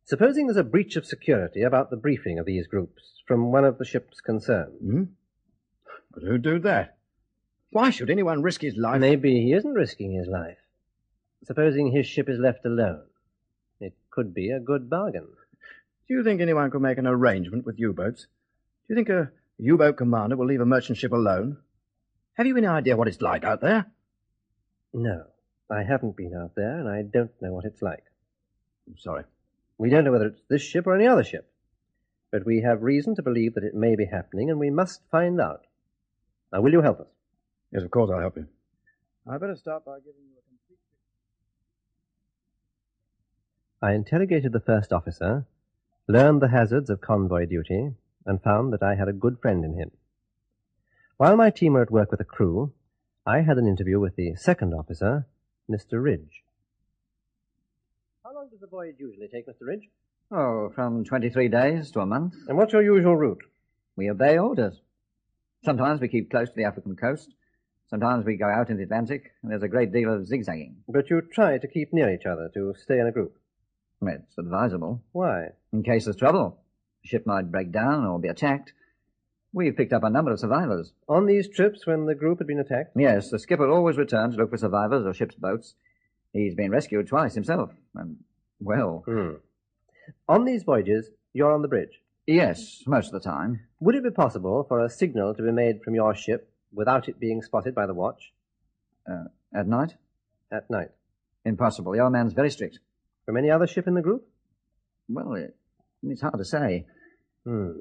Supposing 0.05 0.47
there's 0.47 0.57
a 0.57 0.65
breach 0.65 0.97
of 0.97 1.07
security 1.07 1.63
about 1.63 1.91
the 1.91 1.97
briefing 1.97 2.39
of 2.39 2.47
these 2.47 2.67
groups 2.67 3.03
from 3.27 3.53
one 3.53 3.65
of 3.65 3.79
the 3.79 3.85
ships 3.85 4.21
concerned. 4.21 4.75
Hmm? 4.81 5.03
But 6.13 6.25
who'd 6.25 6.43
do 6.43 6.59
that? 6.61 6.97
Why 7.71 7.91
should 7.91 8.11
anyone 8.11 8.43
risk 8.43 8.61
his 8.61 8.77
life? 8.77 9.01
Maybe 9.01 9.43
he 9.43 9.53
isn't 9.53 9.73
risking 9.73 10.13
his 10.13 10.29
life. 10.29 10.59
Supposing 11.45 11.91
his 11.91 12.07
ship 12.07 12.29
is 12.29 12.39
left 12.39 12.65
alone. 12.65 13.05
It 13.81 13.95
could 14.11 14.35
be 14.35 14.51
a 14.51 14.61
good 14.61 14.91
bargain. 14.91 15.29
Do 16.13 16.19
you 16.19 16.25
think 16.25 16.43
anyone 16.43 16.71
could 16.71 16.83
make 16.83 16.99
an 16.99 17.07
arrangement 17.07 17.65
with 17.65 17.79
U-boats? 17.79 18.25
Do 18.25 18.27
you 18.91 18.97
think 18.97 19.09
a 19.09 19.31
U-boat 19.57 19.97
commander 19.97 20.37
will 20.37 20.45
leave 20.45 20.61
a 20.61 20.67
merchant 20.67 20.99
ship 20.99 21.11
alone? 21.11 21.57
Have 22.35 22.47
you 22.47 22.55
any 22.55 22.67
idea 22.67 22.99
what 22.99 23.09
it's 23.09 23.23
like 23.23 23.45
out 23.45 23.63
there? 23.63 23.87
No, 24.93 25.25
I 25.71 25.85
haven't 25.85 26.19
been 26.19 26.35
out 26.35 26.55
there, 26.55 26.79
and 26.79 26.87
I 26.87 27.01
don't 27.01 27.31
know 27.41 27.55
what 27.55 27.65
it's 27.65 27.81
like. 27.81 28.05
I'm 28.87 28.99
sorry. 28.99 29.25
We 29.79 29.89
don't 29.89 30.05
know 30.05 30.13
whether 30.13 30.27
it's 30.27 30.43
this 30.51 30.61
ship 30.61 30.87
or 30.87 30.95
any 30.95 31.07
other 31.07 31.25
ship. 31.25 31.51
But 32.31 32.45
we 32.45 32.61
have 32.61 32.83
reason 32.83 33.15
to 33.15 33.23
believe 33.23 33.55
that 33.55 33.65
it 33.65 33.75
may 33.75 33.97
be 33.97 34.05
happening, 34.05 34.51
and 34.51 34.61
we 34.61 34.69
must 34.69 35.01
find 35.11 35.41
out. 35.41 35.65
Now, 36.53 36.61
will 36.61 36.73
you 36.73 36.83
help 36.83 37.01
us? 37.01 37.09
Yes, 37.73 37.85
of 37.85 37.91
course 37.91 38.11
I'll 38.13 38.21
help 38.21 38.37
you. 38.37 38.49
I 39.27 39.39
better 39.39 39.57
start 39.57 39.87
by 39.87 39.97
giving 40.01 40.29
you 40.29 40.37
a 40.37 40.45
complete. 40.47 40.79
I 43.81 43.95
interrogated 43.95 44.53
the 44.53 44.61
first 44.61 44.93
officer, 44.93 45.47
learned 46.09 46.43
the 46.43 46.49
hazards 46.49 46.91
of 46.91 47.01
convoy 47.01 47.47
duty, 47.47 47.93
and 48.27 48.43
found 48.43 48.73
that 48.73 48.83
I 48.83 48.95
had 48.95 49.09
a 49.09 49.13
good 49.13 49.39
friend 49.41 49.65
in 49.65 49.75
him. 49.75 49.91
While 51.17 51.37
my 51.37 51.51
team 51.51 51.75
were 51.75 51.83
at 51.83 51.91
work 51.91 52.11
with 52.11 52.19
the 52.19 52.25
crew, 52.25 52.73
I 53.27 53.43
had 53.43 53.59
an 53.59 53.67
interview 53.67 54.01
with 54.01 54.17
the 54.17 54.35
second 54.35 54.75
officer, 54.75 55.27
Mr. 55.71 56.03
Ridge. 56.03 56.43
How 58.25 58.35
long 58.35 58.49
does 58.51 58.61
the 58.61 58.67
voyage 58.67 58.97
usually 58.99 59.29
take, 59.29 59.47
Mr. 59.47 59.67
Ridge? 59.67 59.89
Oh, 60.31 60.71
from 60.75 61.05
23 61.05 61.49
days 61.49 61.91
to 61.93 62.01
a 62.01 62.07
month. 62.07 62.35
And 62.49 62.57
what's 62.57 62.73
your 62.73 62.83
usual 62.83 63.17
route? 63.17 63.43
We 63.97 64.11
obey 64.11 64.39
orders. 64.39 64.81
Sometimes 65.65 66.01
we 66.01 66.09
keep 66.09 66.31
close 66.31 66.49
to 66.49 66.57
the 66.57 66.65
African 66.65 66.97
coast. 66.97 67.35
Sometimes 67.89 68.25
we 68.25 68.37
go 68.37 68.49
out 68.49 68.71
in 68.71 68.79
the 68.79 68.85
Atlantic, 68.85 69.33
and 69.43 69.53
there's 69.53 69.63
a 69.63 69.69
great 69.69 69.93
deal 69.93 70.13
of 70.13 70.27
zigzagging. 70.27 70.77
But 70.89 71.11
you 71.11 71.21
try 71.21 71.59
to 71.59 71.69
keep 71.69 71.93
near 71.93 72.13
each 72.13 72.27
other, 72.27 72.51
to 72.55 72.75
stay 72.83 72.99
in 72.99 73.07
a 73.07 73.13
group. 73.13 73.37
It's 74.03 74.39
advisable. 74.39 75.03
Why? 75.13 75.49
In 75.73 75.83
case 75.83 76.05
there's 76.05 76.17
trouble. 76.17 76.59
The 77.03 77.09
ship 77.09 77.27
might 77.27 77.51
break 77.51 77.71
down 77.73 78.05
or 78.05 78.19
be 78.19 78.29
attacked. 78.29 78.73
We've 79.53 79.77
picked 79.77 79.93
up 79.93 80.03
a 80.03 80.11
number 80.11 80.31
of 80.33 80.41
survivors. 80.41 80.93
On 81.09 81.27
these 81.27 81.49
trips 81.49 81.87
when 81.87 82.07
the 82.07 82.15
group 82.15 82.39
had 82.39 82.47
been 82.47 82.59
attacked? 82.59 82.93
Yes, 82.97 83.31
the 83.31 83.39
skipper 83.39 83.69
always 83.71 83.97
returns 83.99 84.35
to 84.35 84.41
look 84.41 84.51
for 84.51 84.57
survivors 84.57 85.05
or 85.05 85.13
ship's 85.13 85.35
boats. 85.35 85.75
He's 86.33 86.55
been 86.55 86.71
rescued 86.71 87.07
twice 87.09 87.35
himself. 87.35 87.71
And, 87.95 88.17
well, 88.61 89.03
Hmm. 89.07 89.35
On 90.29 90.45
these 90.45 90.65
voyages, 90.65 91.11
you're 91.33 91.53
on 91.53 91.63
the 91.63 91.69
bridge. 91.69 92.01
yes, 92.27 92.83
most 92.87 93.13
of 93.13 93.23
the 93.23 93.29
time. 93.29 93.61
Would 93.81 93.95
it 93.95 94.03
be 94.03 94.11
possible 94.11 94.65
for 94.65 94.81
a 94.81 94.89
signal 94.91 95.35
to 95.35 95.43
be 95.43 95.53
made 95.53 95.83
from 95.83 95.95
your 95.95 96.15
ship 96.15 96.51
without 96.73 97.09
it 97.09 97.21
being 97.21 97.43
spotted 97.43 97.75
by 97.75 97.87
the 97.87 97.95
watch 97.95 98.33
Uh, 99.07 99.25
at 99.55 99.69
night? 99.69 99.95
at 100.51 100.69
night? 100.71 100.91
Impossible. 101.45 101.99
Old 102.01 102.13
man's 102.13 102.33
very 102.33 102.51
strict. 102.51 102.79
From 103.27 103.37
any 103.37 103.51
other 103.51 103.67
ship 103.67 103.87
in 103.87 103.95
the 103.95 104.03
group? 104.03 104.27
Well, 105.09 105.35
it, 105.35 105.57
it's 106.03 106.23
hard 106.23 106.39
to 106.39 106.45
say. 106.45 106.87
Hmm. 107.45 107.73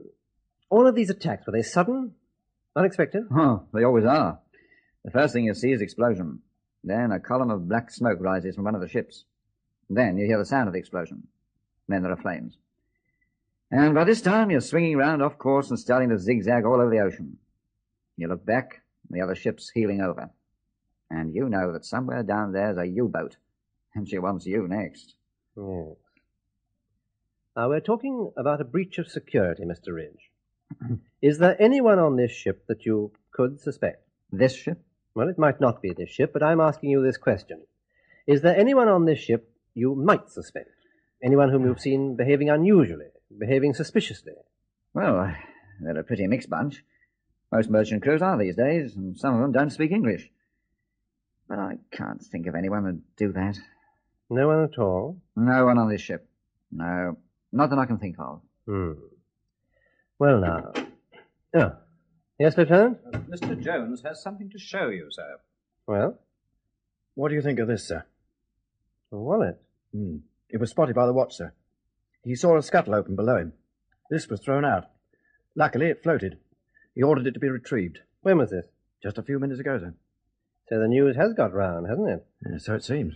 All 0.70 0.88
of 0.88 0.96
these 0.96 1.10
attacks, 1.10 1.46
were 1.46 1.54
they 1.54 1.64
sudden? 1.64 2.14
Unexpected? 2.76 3.24
Oh, 3.36 3.64
they 3.74 3.84
always 3.84 4.06
are. 4.06 4.40
The 5.04 5.12
first 5.12 5.34
thing 5.34 5.46
you 5.46 5.54
see 5.54 5.72
is 5.72 5.82
explosion. 5.82 6.40
Then 6.84 7.12
a 7.12 7.20
column 7.20 7.50
of 7.50 7.68
black 7.68 7.92
smoke 7.92 8.20
rises 8.22 8.56
from 8.56 8.66
one 8.66 8.76
of 8.76 8.82
the 8.82 8.88
ships. 8.88 9.26
Then 9.90 10.18
you 10.18 10.26
hear 10.26 10.38
the 10.38 10.46
sound 10.46 10.68
of 10.68 10.74
the 10.74 10.80
explosion. 10.80 11.28
Then 11.88 12.04
there 12.04 12.12
are 12.12 12.22
flames. 12.22 12.58
And 13.70 13.94
by 13.94 14.04
this 14.04 14.22
time 14.22 14.52
you're 14.52 14.62
swinging 14.62 14.98
round 14.98 15.22
off 15.22 15.38
course 15.38 15.70
and 15.70 15.80
starting 15.80 16.10
to 16.10 16.20
zigzag 16.20 16.66
all 16.66 16.80
over 16.80 16.90
the 16.90 17.00
ocean. 17.00 17.38
You 18.16 18.28
look 18.28 18.46
back, 18.46 18.82
and 19.10 19.20
the 19.20 19.24
other 19.24 19.36
ship's 19.36 19.72
heeling 19.74 20.02
over. 20.02 20.30
And 21.10 21.34
you 21.36 21.50
know 21.50 21.74
that 21.74 21.86
somewhere 21.86 22.24
down 22.24 22.52
there's 22.52 22.78
a 22.78 22.86
U-boat. 22.86 23.38
And 23.94 24.08
she 24.08 24.20
wants 24.20 24.46
you 24.46 24.68
next. 24.68 25.16
Yes. 25.58 25.96
Now, 27.56 27.70
we're 27.70 27.82
talking 27.82 28.32
about 28.38 28.62
a 28.62 28.66
breach 28.66 28.98
of 28.98 29.08
security, 29.10 29.64
Mr. 29.64 29.94
Ridge. 29.94 30.32
Is 31.22 31.38
there 31.40 31.62
anyone 31.62 32.00
on 32.00 32.16
this 32.16 32.32
ship 32.32 32.66
that 32.68 32.86
you 32.86 33.12
could 33.32 33.60
suspect? 33.60 34.08
This 34.32 34.56
ship? 34.56 34.82
Well, 35.14 35.28
it 35.28 35.38
might 35.38 35.60
not 35.60 35.82
be 35.82 35.92
this 35.94 36.10
ship, 36.10 36.32
but 36.32 36.44
I'm 36.44 36.62
asking 36.62 36.92
you 36.92 37.04
this 37.04 37.18
question. 37.18 37.62
Is 38.26 38.42
there 38.42 38.58
anyone 38.58 38.88
on 38.88 39.06
this 39.06 39.20
ship 39.20 39.52
you 39.74 39.96
might 39.96 40.30
suspect? 40.30 40.70
Anyone 41.22 41.50
whom 41.50 41.66
you've 41.66 41.82
seen 41.82 42.16
behaving 42.16 42.50
unusually, 42.50 43.08
behaving 43.38 43.74
suspiciously? 43.74 44.34
Well, 44.94 45.34
they're 45.82 46.00
a 46.00 46.04
pretty 46.04 46.28
mixed 46.28 46.50
bunch. 46.50 46.84
Most 47.52 47.70
merchant 47.70 48.02
crews 48.02 48.22
are 48.22 48.38
these 48.38 48.56
days, 48.56 48.96
and 48.96 49.18
some 49.18 49.36
of 49.36 49.42
them 49.42 49.52
don't 49.52 49.72
speak 49.72 49.92
English. 49.92 50.30
But 51.50 51.60
I 51.60 51.78
can't 51.92 52.22
think 52.22 52.48
of 52.48 52.56
anyone 52.56 52.86
who'd 52.86 53.02
do 53.18 53.34
that. 53.34 53.58
No 54.32 54.48
one 54.48 54.64
at 54.64 54.80
all? 54.80 55.18
No 55.36 55.66
one 55.66 55.78
on 55.78 55.90
this 55.90 56.02
ship. 56.02 56.28
No, 56.72 57.18
not 57.52 57.70
that 57.70 57.80
I 57.80 57.86
can 57.86 57.98
think 58.00 58.16
of. 58.18 58.42
Hmm. 58.66 58.94
Well, 60.18 60.40
now. 60.40 60.72
Oh. 61.54 61.74
Yes, 62.40 62.58
Lieutenant? 62.58 62.98
Mr. 63.30 63.62
Jones 63.62 64.02
has 64.06 64.24
something 64.24 64.50
to 64.52 64.58
show 64.58 64.88
you, 64.88 65.08
sir. 65.12 65.38
Well, 65.86 66.18
What 67.14 67.28
do 67.30 67.36
you 67.36 67.42
think 67.42 67.60
of 67.60 67.68
this, 67.68 67.86
sir? 67.88 68.06
a 69.12 69.18
wallet. 69.18 69.62
Hmm. 69.94 70.18
It 70.50 70.62
was 70.62 70.70
spotted 70.70 70.96
by 70.96 71.06
the 71.06 71.14
watch, 71.14 71.36
sir. 71.36 71.52
He 72.24 72.36
saw 72.36 72.58
a 72.58 72.64
scuttle 72.64 72.96
open 72.96 73.18
below 73.18 73.36
him. 73.38 73.54
This 74.10 74.30
was 74.30 74.40
thrown 74.40 74.64
out. 74.64 74.86
Luckily, 75.56 75.88
it 75.88 76.02
floated. 76.04 76.38
He 76.96 77.04
ordered 77.04 77.28
it 77.28 77.34
to 77.34 77.40
be 77.40 77.50
retrieved. 77.50 78.00
When 78.22 78.38
was 78.38 78.52
this? 78.52 78.68
Just 79.04 79.18
a 79.18 79.24
few 79.24 79.40
minutes 79.40 79.60
ago, 79.60 79.78
sir. 79.78 79.94
So 80.70 80.80
the 80.80 80.88
news 80.88 81.18
has 81.18 81.34
got 81.34 81.54
round, 81.54 81.88
hasn't 81.88 82.10
it? 82.10 82.26
Yeah, 82.50 82.58
so 82.60 82.76
it 82.76 82.84
seems. 82.86 83.16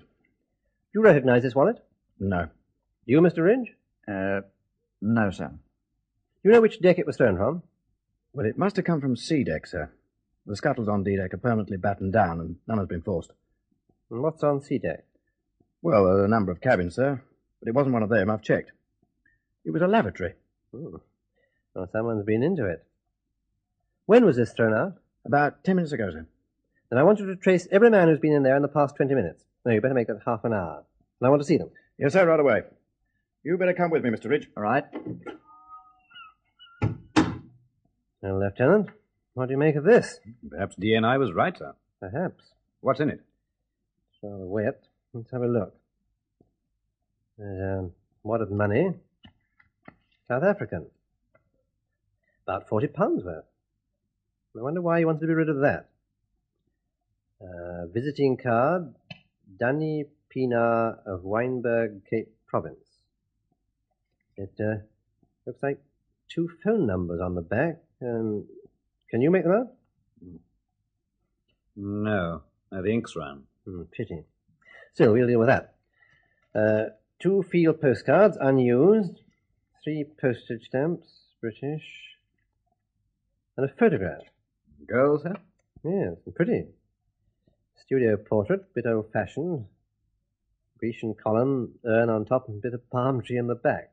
Do 0.95 1.01
you 1.01 1.05
recognize 1.07 1.43
this 1.43 1.53
wallet? 1.53 1.83
No. 2.21 2.45
Do 2.45 3.11
you, 3.11 3.19
Mr. 3.19 3.43
Ridge? 3.43 3.75
Uh, 4.07 4.47
no, 5.01 5.29
sir. 5.29 5.49
Do 5.49 5.59
you 6.41 6.51
know 6.51 6.61
which 6.61 6.79
deck 6.79 6.99
it 6.99 7.05
was 7.05 7.17
thrown 7.17 7.35
from? 7.35 7.63
Well, 8.31 8.45
it 8.45 8.57
must 8.57 8.77
have 8.77 8.85
come 8.85 9.01
from 9.01 9.17
C 9.17 9.43
deck, 9.43 9.67
sir. 9.67 9.91
The 10.45 10.55
scuttles 10.55 10.87
on 10.87 11.03
D 11.03 11.17
deck 11.17 11.33
are 11.33 11.37
permanently 11.37 11.75
battened 11.75 12.13
down, 12.13 12.39
and 12.39 12.55
none 12.65 12.77
has 12.77 12.87
been 12.87 13.01
forced. 13.01 13.33
And 14.09 14.21
what's 14.21 14.41
on 14.41 14.61
C 14.61 14.77
deck? 14.77 15.03
Well, 15.81 16.05
there 16.05 16.13
are 16.13 16.23
a 16.23 16.29
number 16.29 16.53
of 16.53 16.61
cabins, 16.61 16.95
sir, 16.95 17.21
but 17.59 17.67
it 17.67 17.75
wasn't 17.75 17.91
one 17.91 18.03
of 18.03 18.09
them. 18.09 18.29
I've 18.29 18.41
checked. 18.41 18.71
It 19.65 19.71
was 19.71 19.81
a 19.81 19.87
lavatory. 19.87 20.35
Hmm. 20.73 20.95
Well, 21.73 21.89
someone's 21.91 22.23
been 22.23 22.41
into 22.41 22.67
it. 22.67 22.85
When 24.05 24.23
was 24.23 24.37
this 24.37 24.53
thrown 24.53 24.73
out? 24.73 24.93
About 25.25 25.61
ten 25.65 25.75
minutes 25.75 25.91
ago, 25.91 26.09
sir. 26.09 26.25
Then 26.89 26.99
I 26.99 27.03
want 27.03 27.19
you 27.19 27.25
to 27.25 27.35
trace 27.35 27.67
every 27.69 27.89
man 27.89 28.07
who's 28.07 28.19
been 28.19 28.31
in 28.31 28.43
there 28.43 28.55
in 28.55 28.61
the 28.61 28.69
past 28.69 28.95
20 28.95 29.13
minutes. 29.13 29.43
No, 29.65 29.71
you 29.73 29.81
better 29.81 29.95
make 29.95 30.07
that 30.07 30.21
half 30.25 30.43
an 30.45 30.53
hour. 30.53 30.83
And 31.19 31.27
I 31.27 31.29
want 31.29 31.41
to 31.41 31.47
see 31.47 31.57
them. 31.57 31.71
Yes, 31.97 32.13
sir, 32.13 32.25
right 32.25 32.39
away. 32.39 32.61
You 33.43 33.57
better 33.57 33.73
come 33.73 33.89
with 33.89 34.03
me, 34.03 34.11
Mr. 34.11 34.29
Ridge. 34.29 34.47
All 34.55 34.63
right. 34.63 34.83
Well, 38.21 38.39
Lieutenant, 38.39 38.89
what 39.33 39.47
do 39.47 39.51
you 39.51 39.57
make 39.57 39.75
of 39.75 39.83
this? 39.83 40.19
Perhaps 40.49 40.75
DNI 40.77 41.19
was 41.19 41.33
right, 41.33 41.57
sir. 41.57 41.73
Perhaps. 41.99 42.43
What's 42.81 42.99
in 42.99 43.09
it? 43.09 43.21
It's 44.11 44.19
rather 44.23 44.45
wet. 44.45 44.83
Let's 45.13 45.31
have 45.31 45.41
a 45.41 45.47
look. 45.47 45.75
There's 47.37 47.79
um, 47.79 47.91
a 48.23 48.27
wad 48.27 48.41
of 48.41 48.51
money. 48.51 48.93
South 50.27 50.43
African. 50.43 50.87
About 52.47 52.67
40 52.67 52.87
pounds 52.87 53.23
worth. 53.23 53.45
I 54.57 54.61
wonder 54.61 54.81
why 54.81 54.99
you 54.99 55.07
wanted 55.07 55.21
to 55.21 55.27
be 55.27 55.33
rid 55.33 55.49
of 55.49 55.57
that. 55.61 55.89
Uh, 57.41 57.87
visiting 57.93 58.37
card, 58.37 58.93
Danny 59.57 60.05
Pienaar 60.35 60.99
of 61.05 61.21
Wynberg, 61.21 62.01
Cape 62.09 62.29
Province. 62.47 62.87
It 64.37 64.53
uh, 64.59 64.77
looks 65.45 65.63
like 65.63 65.79
two 66.29 66.49
phone 66.63 66.85
numbers 66.85 67.21
on 67.21 67.35
the 67.35 67.41
back. 67.41 67.77
Um, 68.01 68.45
can 69.09 69.21
you 69.21 69.31
make 69.31 69.43
them 69.43 69.53
out? 69.53 69.67
No. 71.75 72.43
Uh, 72.71 72.81
the 72.81 72.91
ink's 72.91 73.15
run. 73.15 73.43
Hmm, 73.65 73.83
pity. 73.91 74.23
Still, 74.93 75.13
we'll 75.13 75.27
deal 75.27 75.39
with 75.39 75.47
that. 75.47 75.75
Uh, 76.53 76.89
two 77.19 77.43
field 77.51 77.81
postcards, 77.81 78.37
unused. 78.39 79.21
Three 79.83 80.05
postage 80.19 80.65
stamps, 80.65 81.07
British. 81.41 81.83
And 83.57 83.69
a 83.69 83.73
photograph. 83.73 84.21
Girls, 84.87 85.23
sir? 85.23 85.35
Yes, 85.83 86.15
and 86.25 86.35
pretty. 86.35 86.65
Studio 87.75 88.17
portrait, 88.17 88.73
bit 88.73 88.85
old 88.85 89.11
fashioned. 89.11 89.65
Grecian 90.79 91.13
column, 91.13 91.73
urn 91.85 92.09
on 92.09 92.25
top, 92.25 92.47
and 92.47 92.61
bit 92.61 92.73
of 92.73 92.89
palm 92.89 93.21
tree 93.21 93.37
in 93.37 93.47
the 93.47 93.55
back. 93.55 93.91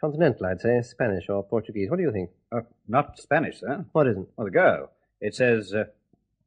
Continental, 0.00 0.46
I'd 0.46 0.60
say. 0.60 0.82
Spanish 0.82 1.28
or 1.28 1.44
Portuguese. 1.44 1.88
What 1.88 1.96
do 1.96 2.02
you 2.02 2.12
think? 2.12 2.30
Uh, 2.50 2.62
not 2.88 3.18
Spanish, 3.18 3.60
sir. 3.60 3.84
What 3.92 4.08
isn't? 4.08 4.28
Well, 4.36 4.46
the 4.46 4.50
girl. 4.50 4.90
It 5.20 5.34
says, 5.34 5.72
uh, 5.72 5.84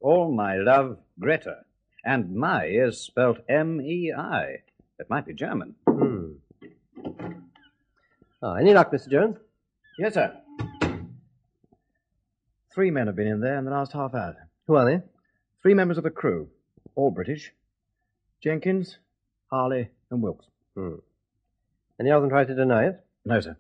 All 0.02 0.32
my 0.32 0.58
love, 0.58 0.98
Greta. 1.20 1.64
And 2.04 2.36
my 2.36 2.66
is 2.66 3.00
spelt 3.02 3.38
M 3.50 3.82
E 3.82 4.14
I. 4.16 4.58
It 5.00 5.10
might 5.10 5.26
be 5.26 5.34
German. 5.34 5.76
Hmm. 5.88 6.34
Ah, 8.44 8.56
any 8.56 8.74
luck, 8.74 8.92
Mr. 8.92 9.10
Jones? 9.10 9.38
Yes, 9.98 10.14
sir. 10.14 10.38
Three 12.74 12.92
men 12.92 13.08
have 13.08 13.16
been 13.16 13.28
in 13.28 13.40
there 13.40 13.58
in 13.58 13.66
the 13.66 13.72
last 13.72 13.94
half 13.94 14.14
hour. 14.14 14.50
Who 14.68 14.76
are 14.76 14.86
they? 14.86 15.02
Three 15.66 15.74
members 15.74 15.98
of 15.98 16.04
the 16.04 16.12
crew, 16.12 16.50
all 16.94 17.10
British. 17.10 17.52
Jenkins, 18.40 19.00
Harley, 19.50 19.90
and 20.12 20.22
Wilkes. 20.22 20.46
Hmm. 20.76 20.98
Any 22.00 22.12
of 22.12 22.22
them 22.22 22.30
tried 22.30 22.50
to 22.50 22.56
deny 22.56 22.90
it? 22.90 23.04
No, 23.26 23.40
sir. 23.40 23.58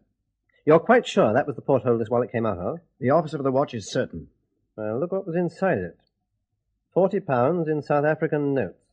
You're 0.67 0.77
quite 0.77 1.07
sure 1.07 1.33
that 1.33 1.47
was 1.47 1.55
the 1.55 1.63
porthole 1.63 1.97
this 1.97 2.11
wallet 2.11 2.31
came 2.31 2.45
out 2.45 2.59
of? 2.59 2.79
The 2.99 3.09
officer 3.09 3.37
of 3.37 3.43
the 3.43 3.51
watch 3.51 3.73
is 3.73 3.89
certain. 3.89 4.27
Well, 4.75 4.99
look 4.99 5.13
what 5.13 5.25
was 5.25 5.35
inside 5.35 5.79
it. 5.79 5.97
Forty 6.93 7.19
pounds 7.19 7.67
in 7.67 7.81
South 7.81 8.05
African 8.05 8.53
notes. 8.53 8.85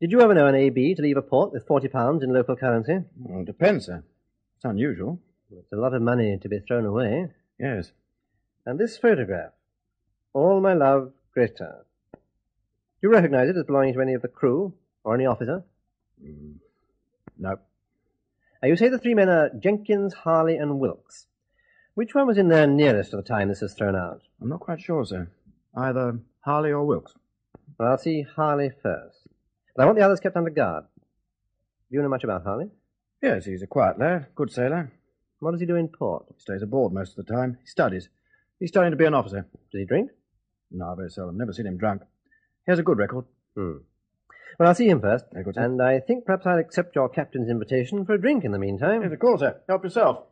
Did 0.00 0.12
you 0.12 0.22
ever 0.22 0.32
know 0.32 0.46
an 0.46 0.54
AB 0.54 0.94
to 0.94 1.02
leave 1.02 1.18
a 1.18 1.20
port 1.20 1.52
with 1.52 1.66
forty 1.66 1.88
pounds 1.88 2.22
in 2.22 2.32
local 2.32 2.56
currency? 2.56 3.00
Well, 3.18 3.42
it 3.42 3.44
depends, 3.44 3.84
sir. 3.84 4.02
It's 4.56 4.64
unusual. 4.64 5.20
It's 5.50 5.74
a 5.74 5.76
lot 5.76 5.92
of 5.92 6.00
money 6.00 6.38
to 6.38 6.48
be 6.48 6.60
thrown 6.60 6.86
away. 6.86 7.28
Yes. 7.60 7.92
And 8.64 8.80
this 8.80 8.96
photograph. 8.96 9.52
All 10.32 10.62
my 10.62 10.72
love, 10.72 11.12
Greta. 11.32 11.84
Do 12.12 12.18
you 13.02 13.10
recognize 13.10 13.48
it 13.48 13.56
as 13.56 13.64
belonging 13.64 13.94
to 13.94 14.00
any 14.00 14.14
of 14.14 14.22
the 14.22 14.28
crew 14.28 14.74
or 15.04 15.14
any 15.14 15.26
officer? 15.26 15.64
Mm. 16.22 16.56
No. 17.38 17.58
Now, 18.62 18.68
you 18.68 18.76
say 18.76 18.88
the 18.88 18.98
three 18.98 19.14
men 19.14 19.28
are 19.28 19.50
Jenkins, 19.58 20.14
Harley, 20.14 20.56
and 20.56 20.78
Wilkes. 20.78 21.26
Which 21.94 22.14
one 22.14 22.26
was 22.26 22.38
in 22.38 22.48
there 22.48 22.66
nearest 22.66 23.10
to 23.10 23.16
the 23.16 23.22
time 23.22 23.48
this 23.48 23.60
was 23.60 23.74
thrown 23.74 23.96
out? 23.96 24.22
I'm 24.40 24.48
not 24.48 24.60
quite 24.60 24.80
sure, 24.80 25.04
sir. 25.04 25.28
Either 25.76 26.20
Harley 26.40 26.70
or 26.70 26.84
Wilkes. 26.84 27.14
Well, 27.78 27.90
I'll 27.90 27.98
see 27.98 28.22
Harley 28.22 28.70
first. 28.82 29.26
But 29.74 29.82
I 29.82 29.86
want 29.86 29.98
the 29.98 30.04
others 30.04 30.20
kept 30.20 30.36
under 30.36 30.50
guard. 30.50 30.84
Do 31.90 31.96
you 31.96 32.02
know 32.02 32.08
much 32.08 32.24
about 32.24 32.44
Harley? 32.44 32.70
Yes, 33.20 33.44
he's 33.46 33.62
a 33.62 33.66
quiet 33.66 33.98
lad, 33.98 34.26
good 34.34 34.52
sailor. 34.52 34.92
What 35.40 35.52
does 35.52 35.60
he 35.60 35.66
do 35.66 35.76
in 35.76 35.88
port? 35.88 36.26
He 36.34 36.40
stays 36.40 36.62
aboard 36.62 36.92
most 36.92 37.18
of 37.18 37.26
the 37.26 37.32
time. 37.32 37.58
He 37.60 37.66
studies. 37.66 38.08
He's 38.60 38.70
studying 38.70 38.92
to 38.92 38.96
be 38.96 39.06
an 39.06 39.14
officer. 39.14 39.46
Does 39.72 39.80
he 39.80 39.84
drink? 39.84 40.10
No, 40.72 40.94
very 40.94 41.10
seldom. 41.10 41.36
Never 41.36 41.52
seen 41.52 41.66
him 41.66 41.76
drunk. 41.76 42.02
He 42.64 42.72
has 42.72 42.78
a 42.78 42.82
good 42.82 42.98
record. 42.98 43.26
Hmm. 43.54 43.78
Well, 44.58 44.68
I'll 44.68 44.74
see 44.74 44.88
him 44.88 45.00
first. 45.00 45.26
Very 45.32 45.44
good, 45.44 45.54
sir. 45.54 45.62
And 45.62 45.82
I 45.82 46.00
think 46.00 46.24
perhaps 46.24 46.46
I'll 46.46 46.58
accept 46.58 46.94
your 46.96 47.08
captain's 47.08 47.50
invitation 47.50 48.04
for 48.04 48.14
a 48.14 48.20
drink 48.20 48.44
in 48.44 48.52
the 48.52 48.58
meantime. 48.58 49.02
Yes, 49.02 49.12
of 49.12 49.18
course, 49.18 49.40
sir. 49.40 49.60
Help 49.68 49.84
yourself. 49.84 50.24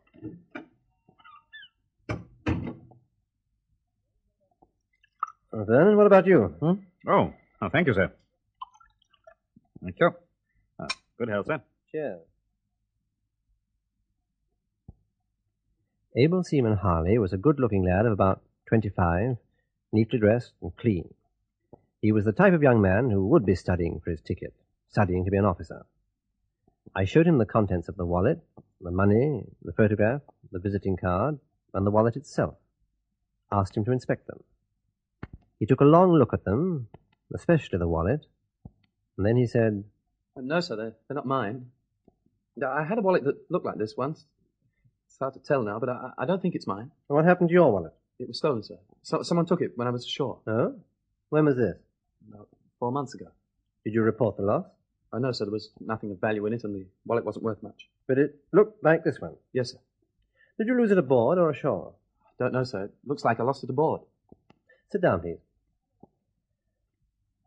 Uh, 5.53 5.63
Vernon, 5.65 5.97
what 5.97 6.07
about 6.07 6.25
you? 6.25 6.55
Hmm? 6.59 6.73
Oh, 7.07 7.33
oh 7.61 7.69
thank 7.69 7.87
you, 7.87 7.93
sir. 7.93 8.11
Thank 9.83 9.99
you. 9.99 10.11
Ah, 10.79 10.87
good 11.17 11.29
health, 11.29 11.47
sir. 11.47 11.61
Cheers. 11.91 12.21
Able 16.15 16.43
Seaman 16.43 16.77
Harley 16.77 17.17
was 17.17 17.33
a 17.33 17.37
good-looking 17.37 17.85
lad 17.85 18.05
of 18.05 18.11
about 18.11 18.41
twenty-five, 18.67 19.37
neatly 19.91 20.19
dressed 20.19 20.53
and 20.61 20.75
clean. 20.77 21.13
He 22.01 22.11
was 22.11 22.25
the 22.25 22.31
type 22.31 22.53
of 22.53 22.63
young 22.63 22.81
man 22.81 23.09
who 23.09 23.27
would 23.27 23.45
be 23.45 23.55
studying 23.55 23.99
for 23.99 24.11
his 24.11 24.21
ticket, 24.21 24.53
studying 24.89 25.25
to 25.25 25.31
be 25.31 25.37
an 25.37 25.45
officer. 25.45 25.85
I 26.95 27.05
showed 27.05 27.27
him 27.27 27.37
the 27.37 27.45
contents 27.45 27.87
of 27.89 27.95
the 27.95 28.05
wallet, 28.05 28.39
the 28.81 28.91
money, 28.91 29.43
the 29.63 29.73
photograph, 29.73 30.21
the 30.51 30.59
visiting 30.59 30.97
card, 30.97 31.39
and 31.73 31.85
the 31.85 31.91
wallet 31.91 32.15
itself. 32.15 32.55
Asked 33.51 33.77
him 33.77 33.85
to 33.85 33.91
inspect 33.91 34.27
them. 34.27 34.43
He 35.59 35.65
took 35.65 35.81
a 35.81 35.85
long 35.85 36.13
look 36.13 36.33
at 36.33 36.43
them, 36.43 36.87
especially 37.35 37.77
the 37.77 37.87
wallet, 37.87 38.25
and 39.17 39.25
then 39.25 39.37
he 39.37 39.45
said, 39.45 39.83
No, 40.35 40.59
sir, 40.59 40.75
they're, 40.75 40.95
they're 41.07 41.15
not 41.15 41.27
mine. 41.27 41.67
I 42.65 42.83
had 42.83 42.97
a 42.97 43.01
wallet 43.01 43.23
that 43.25 43.51
looked 43.51 43.65
like 43.65 43.77
this 43.77 43.95
once. 43.95 44.25
It's 45.07 45.17
hard 45.19 45.33
to 45.33 45.39
tell 45.39 45.61
now, 45.61 45.79
but 45.79 45.89
I, 45.89 46.11
I 46.17 46.25
don't 46.25 46.41
think 46.41 46.55
it's 46.55 46.67
mine. 46.67 46.91
What 47.07 47.25
happened 47.25 47.49
to 47.49 47.53
your 47.53 47.71
wallet? 47.71 47.93
It 48.21 48.27
was 48.27 48.37
stolen, 48.37 48.61
sir. 48.61 48.77
So, 49.01 49.23
someone 49.23 49.47
took 49.47 49.61
it 49.61 49.71
when 49.75 49.87
I 49.87 49.91
was 49.91 50.05
ashore, 50.05 50.37
Oh? 50.45 50.75
When 51.29 51.45
was 51.45 51.55
this? 51.55 51.75
about 52.29 52.47
four 52.77 52.91
months 52.91 53.15
ago. 53.15 53.25
Did 53.83 53.95
you 53.95 54.03
report 54.03 54.37
the 54.37 54.43
loss? 54.43 54.67
I 55.11 55.17
know, 55.17 55.31
sir, 55.31 55.45
there 55.45 55.51
was 55.51 55.71
nothing 55.79 56.11
of 56.11 56.21
value 56.21 56.45
in 56.45 56.53
it, 56.53 56.63
and 56.63 56.75
the 56.75 56.85
wallet 57.05 57.25
wasn't 57.25 57.45
worth 57.45 57.63
much. 57.63 57.89
But 58.07 58.19
it 58.19 58.35
looked 58.53 58.83
like 58.83 59.03
this 59.03 59.19
one. 59.19 59.35
Yes, 59.53 59.71
sir. 59.71 59.79
Did 60.59 60.67
you 60.67 60.77
lose 60.77 60.91
it 60.91 60.99
aboard 60.99 61.39
or 61.39 61.49
ashore? 61.49 61.93
Don't 62.37 62.53
know, 62.53 62.63
sir. 62.63 62.85
It 62.85 62.91
looks 63.05 63.25
like 63.25 63.39
I 63.39 63.43
lost 63.43 63.63
it 63.63 63.71
aboard. 63.71 64.01
Sit 64.91 65.01
down, 65.01 65.21
please. 65.21 65.39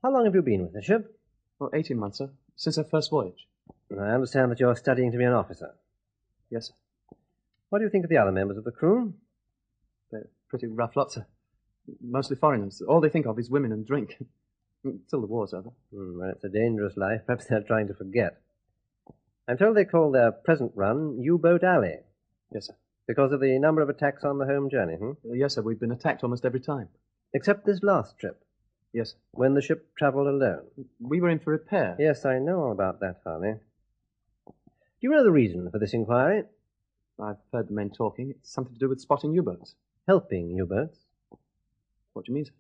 How 0.03 0.11
long 0.13 0.25
have 0.25 0.35
you 0.35 0.43
been 0.43 0.63
with 0.63 0.73
the 0.73 0.83
ship? 0.83 1.17
Oh, 1.61 1.71
18 1.73 1.97
months, 1.97 2.19
sir. 2.19 2.31
Since 2.57 2.79
our 2.79 2.85
first 2.85 3.11
voyage. 3.11 3.47
I 3.93 4.09
understand 4.11 4.51
that 4.51 4.59
you're 4.59 4.75
studying 4.75 5.13
to 5.13 5.19
be 5.19 5.25
an 5.25 5.33
officer. 5.33 5.73
Yes, 6.51 6.67
sir. 6.67 6.75
What 7.69 7.79
do 7.79 7.85
you 7.85 7.91
think 7.91 8.05
of 8.05 8.11
the 8.11 8.19
other 8.19 8.33
members 8.33 8.59
of 8.59 8.65
the 8.65 8.73
crew? 8.73 9.15
Pretty 10.55 10.69
rough 10.69 10.95
lot, 10.95 11.11
sir. 11.11 11.27
Mostly 12.01 12.37
foreigners. 12.37 12.81
All 12.81 13.01
they 13.01 13.09
think 13.09 13.27
of 13.27 13.41
is 13.41 13.51
women 13.51 13.73
and 13.73 13.85
drink. 13.85 14.17
Till 15.11 15.21
the 15.21 15.27
war's 15.27 15.53
over. 15.53 15.71
Hmm, 15.93 16.21
well, 16.21 16.31
it's 16.31 16.45
a 16.45 16.49
dangerous 16.49 16.97
life. 16.97 17.23
Perhaps 17.27 17.47
they're 17.47 17.63
trying 17.63 17.89
to 17.89 17.95
forget. 17.95 18.41
I'm 19.49 19.59
told 19.59 19.77
they 19.77 19.85
call 19.85 20.13
their 20.13 20.31
present 20.31 20.71
run 20.77 21.19
U-Boat 21.21 21.65
Alley 21.65 21.97
Yes, 22.53 22.67
sir. 22.69 22.75
because 23.09 23.33
of 23.33 23.41
the 23.41 23.59
number 23.59 23.83
of 23.83 23.89
attacks 23.89 24.23
on 24.23 24.39
the 24.39 24.47
home 24.47 24.71
journey, 24.71 24.95
hmm? 24.95 25.11
Uh, 25.29 25.33
yes, 25.33 25.57
sir. 25.57 25.63
We've 25.63 25.81
been 25.81 25.91
attacked 25.91 26.23
almost 26.23 26.45
every 26.45 26.61
time. 26.61 26.89
Except 27.33 27.67
this 27.67 27.83
last 27.83 28.17
trip, 28.17 28.41
Yes, 28.93 29.11
sir. 29.11 29.17
when 29.33 29.55
the 29.55 29.61
ship 29.61 29.89
travelled 29.99 30.29
alone. 30.29 30.63
We 31.01 31.21
were 31.21 31.31
in 31.31 31.41
for 31.41 31.51
repair. 31.51 31.97
Yes, 31.99 32.25
I 32.25 32.39
know 32.39 32.61
all 32.61 32.71
about 32.73 33.01
that, 33.01 33.23
Harley. 33.25 33.55
Do 34.47 34.53
you 35.01 35.11
know 35.11 35.25
the 35.25 35.33
reason 35.33 35.69
for 35.73 35.81
this 35.81 35.95
inquiry? 35.95 36.45
I've 37.21 37.39
heard 37.53 37.67
the 37.69 37.75
men 37.75 37.91
talking. 37.91 38.31
It's 38.31 38.53
something 38.53 38.75
to 38.75 38.79
do 38.79 38.89
with 38.89 39.01
spotting 39.01 39.33
U-boats. 39.33 39.75
Helping 40.07 40.51
U-boats. 40.51 40.99
What 42.13 42.27
do 42.27 42.33
you 42.33 42.35
mean, 42.37 42.45
sir? 42.45 42.53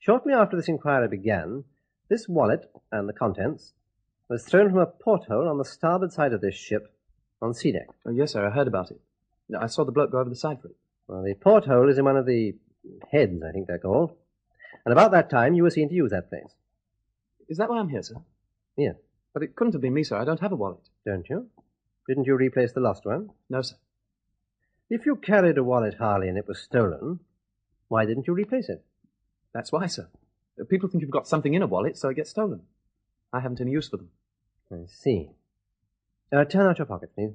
Shortly 0.00 0.34
after 0.34 0.56
this 0.56 0.68
inquiry 0.68 1.08
began, 1.08 1.64
this 2.08 2.28
wallet 2.28 2.70
and 2.92 3.08
the 3.08 3.12
contents 3.12 3.72
was 4.28 4.44
thrown 4.44 4.70
from 4.70 4.78
a 4.80 4.86
porthole 4.86 5.48
on 5.48 5.58
the 5.58 5.64
starboard 5.64 6.12
side 6.12 6.32
of 6.32 6.40
this 6.40 6.54
ship 6.54 6.92
on 7.40 7.54
C 7.54 7.72
deck. 7.72 7.88
Oh, 8.06 8.10
yes, 8.10 8.32
sir. 8.32 8.46
I 8.46 8.50
heard 8.50 8.68
about 8.68 8.90
it. 8.90 9.00
I 9.58 9.66
saw 9.66 9.84
the 9.84 9.92
bloke 9.92 10.10
go 10.12 10.18
over 10.18 10.30
the 10.30 10.36
side 10.36 10.60
for 10.60 10.68
it. 10.68 10.76
Well, 11.06 11.22
the 11.22 11.34
porthole 11.34 11.88
is 11.88 11.98
in 11.98 12.04
one 12.04 12.16
of 12.16 12.26
the 12.26 12.54
heads, 13.10 13.42
I 13.42 13.52
think 13.52 13.66
they're 13.66 13.78
called. 13.78 14.14
And 14.84 14.92
about 14.92 15.12
that 15.12 15.30
time, 15.30 15.54
you 15.54 15.62
were 15.62 15.70
seen 15.70 15.88
to 15.88 15.94
use 15.94 16.10
that 16.10 16.28
place. 16.28 16.52
Is 17.48 17.58
that 17.58 17.68
why 17.70 17.78
I'm 17.78 17.88
here, 17.88 18.02
sir? 18.02 18.16
Yes, 18.76 18.96
But 19.32 19.42
it 19.42 19.54
couldn't 19.54 19.74
have 19.74 19.82
been 19.82 19.94
me, 19.94 20.02
sir. 20.02 20.16
I 20.16 20.24
don't 20.24 20.40
have 20.40 20.52
a 20.52 20.56
wallet. 20.56 20.80
don't 21.06 21.28
you? 21.28 21.48
Didn't 22.08 22.26
you 22.26 22.34
replace 22.34 22.72
the 22.72 22.80
lost 22.80 23.06
one? 23.06 23.30
No, 23.48 23.62
sir. 23.62 23.76
If 24.90 25.06
you 25.06 25.16
carried 25.16 25.58
a 25.58 25.64
wallet, 25.64 25.94
Harley, 25.94 26.28
and 26.28 26.36
it 26.36 26.46
was 26.46 26.60
stolen, 26.60 27.20
why 27.88 28.04
didn't 28.04 28.26
you 28.26 28.34
replace 28.34 28.68
it? 28.68 28.84
That's 29.52 29.72
why, 29.72 29.86
sir. 29.86 30.08
People 30.68 30.88
think 30.88 31.02
you've 31.02 31.10
got 31.10 31.26
something 31.26 31.54
in 31.54 31.62
a 31.62 31.66
wallet, 31.66 31.96
so 31.96 32.08
it 32.08 32.16
gets 32.16 32.30
stolen. 32.30 32.62
I 33.32 33.40
haven't 33.40 33.60
any 33.60 33.72
use 33.72 33.88
for 33.88 33.96
them. 33.96 34.10
I 34.72 34.86
see. 34.86 35.30
Uh, 36.32 36.44
turn 36.44 36.66
out 36.66 36.78
your 36.78 36.86
pockets, 36.86 37.12
please. 37.14 37.32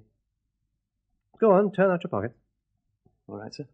Go 1.39 1.51
on, 1.51 1.71
turn 1.71 1.91
out 1.91 2.03
your 2.03 2.09
pockets. 2.09 2.35
All 3.27 3.37
right, 3.37 3.53
sir. 3.53 3.67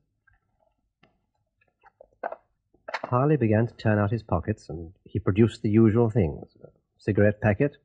Harley 3.05 3.37
began 3.37 3.67
to 3.67 3.73
turn 3.73 3.99
out 3.99 4.11
his 4.11 4.23
pockets, 4.23 4.69
and 4.69 4.93
he 5.03 5.19
produced 5.19 5.61
the 5.61 5.69
usual 5.69 6.09
things 6.09 6.47
a 6.63 6.67
cigarette 6.97 7.41
packet, 7.41 7.77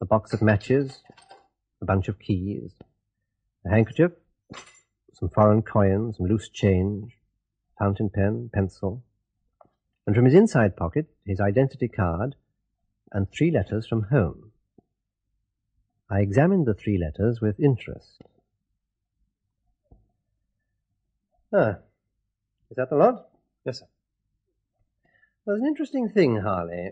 a 0.00 0.06
box 0.06 0.32
of 0.32 0.40
matches, 0.40 1.02
a 1.82 1.84
bunch 1.84 2.08
of 2.08 2.18
keys, 2.18 2.72
a 3.66 3.70
handkerchief, 3.70 4.12
some 5.18 5.30
foreign 5.30 5.62
coins, 5.62 6.18
some 6.18 6.26
loose 6.26 6.50
change, 6.50 7.18
fountain 7.78 8.10
pen, 8.10 8.50
pencil, 8.52 9.02
and 10.06 10.14
from 10.14 10.26
his 10.26 10.34
inside 10.34 10.76
pocket, 10.76 11.06
his 11.24 11.40
identity 11.40 11.88
card 11.88 12.36
and 13.12 13.26
three 13.30 13.50
letters 13.50 13.86
from 13.86 14.02
home. 14.02 14.52
I 16.10 16.20
examined 16.20 16.66
the 16.66 16.74
three 16.74 16.98
letters 16.98 17.40
with 17.40 17.58
interest. 17.58 18.22
Ah, 21.52 21.78
is 22.70 22.76
that 22.76 22.90
the 22.90 22.96
lot? 22.96 23.28
Yes, 23.64 23.78
sir. 23.78 23.86
There's 25.46 25.60
an 25.60 25.66
interesting 25.66 26.10
thing, 26.10 26.40
Harley. 26.40 26.90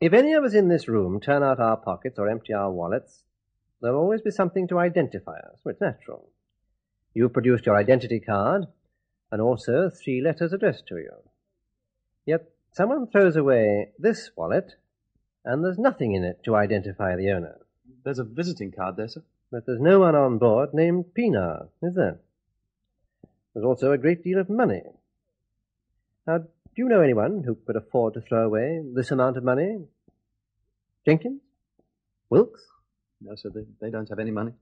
If 0.00 0.12
any 0.14 0.32
of 0.32 0.44
us 0.44 0.54
in 0.54 0.68
this 0.68 0.88
room 0.88 1.20
turn 1.20 1.42
out 1.42 1.60
our 1.60 1.76
pockets 1.76 2.18
or 2.18 2.28
empty 2.28 2.54
our 2.54 2.70
wallets, 2.70 3.24
there'll 3.82 4.00
always 4.00 4.22
be 4.22 4.30
something 4.30 4.68
to 4.68 4.78
identify 4.78 5.36
us. 5.36 5.58
Well, 5.64 5.72
it's 5.72 5.80
natural. 5.80 6.30
You 7.18 7.28
produced 7.28 7.66
your 7.66 7.76
identity 7.76 8.20
card 8.20 8.68
and 9.32 9.40
also 9.42 9.90
three 9.90 10.20
letters 10.20 10.52
addressed 10.52 10.86
to 10.86 10.98
you. 10.98 11.10
Yet 12.24 12.48
someone 12.70 13.08
throws 13.08 13.34
away 13.34 13.88
this 13.98 14.30
wallet 14.36 14.76
and 15.44 15.64
there's 15.64 15.80
nothing 15.80 16.14
in 16.14 16.22
it 16.22 16.44
to 16.44 16.54
identify 16.54 17.16
the 17.16 17.32
owner. 17.32 17.58
There's 18.04 18.20
a 18.20 18.24
visiting 18.24 18.70
card 18.70 18.96
there, 18.96 19.08
sir. 19.08 19.24
But 19.50 19.66
there's 19.66 19.80
no 19.80 19.98
one 19.98 20.14
on 20.14 20.38
board 20.38 20.72
named 20.72 21.06
Pienaar, 21.12 21.66
is 21.82 21.96
there? 21.96 22.20
There's 23.52 23.66
also 23.66 23.90
a 23.90 23.98
great 23.98 24.22
deal 24.22 24.38
of 24.38 24.48
money. 24.48 24.82
Now, 26.24 26.38
do 26.38 26.46
you 26.76 26.88
know 26.88 27.00
anyone 27.00 27.42
who 27.44 27.56
could 27.66 27.74
afford 27.74 28.14
to 28.14 28.20
throw 28.20 28.46
away 28.46 28.80
this 28.94 29.10
amount 29.10 29.36
of 29.36 29.42
money? 29.42 29.80
Jenkins? 31.04 31.40
Wilkes? 32.30 32.64
No, 33.20 33.34
sir, 33.34 33.50
they, 33.52 33.66
they 33.80 33.90
don't 33.90 34.08
have 34.08 34.20
any 34.20 34.30
money. 34.30 34.52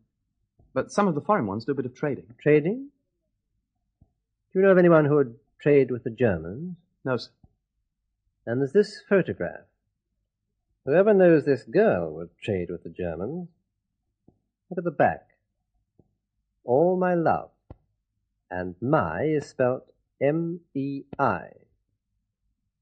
But 0.76 0.92
some 0.92 1.08
of 1.08 1.14
the 1.14 1.22
foreign 1.22 1.46
ones 1.46 1.64
do 1.64 1.72
a 1.72 1.74
bit 1.74 1.86
of 1.86 1.94
trading. 1.94 2.26
Trading? 2.38 2.90
Do 4.52 4.58
you 4.58 4.60
know 4.60 4.72
of 4.72 4.76
anyone 4.76 5.06
who 5.06 5.14
would 5.14 5.36
trade 5.58 5.90
with 5.90 6.04
the 6.04 6.10
Germans? 6.10 6.76
No, 7.02 7.16
sir. 7.16 7.30
And 8.44 8.60
there's 8.60 8.74
this 8.74 9.00
photograph. 9.08 9.64
Whoever 10.84 11.14
knows 11.14 11.46
this 11.46 11.62
girl 11.62 12.12
would 12.16 12.28
trade 12.44 12.68
with 12.68 12.82
the 12.82 12.90
Germans. 12.90 13.48
Look 14.68 14.76
at 14.76 14.84
the 14.84 14.90
back. 14.90 15.28
All 16.62 16.98
my 16.98 17.14
love. 17.14 17.48
And 18.50 18.74
my 18.82 19.22
is 19.22 19.46
spelt 19.46 19.90
M-E-I. 20.20 21.48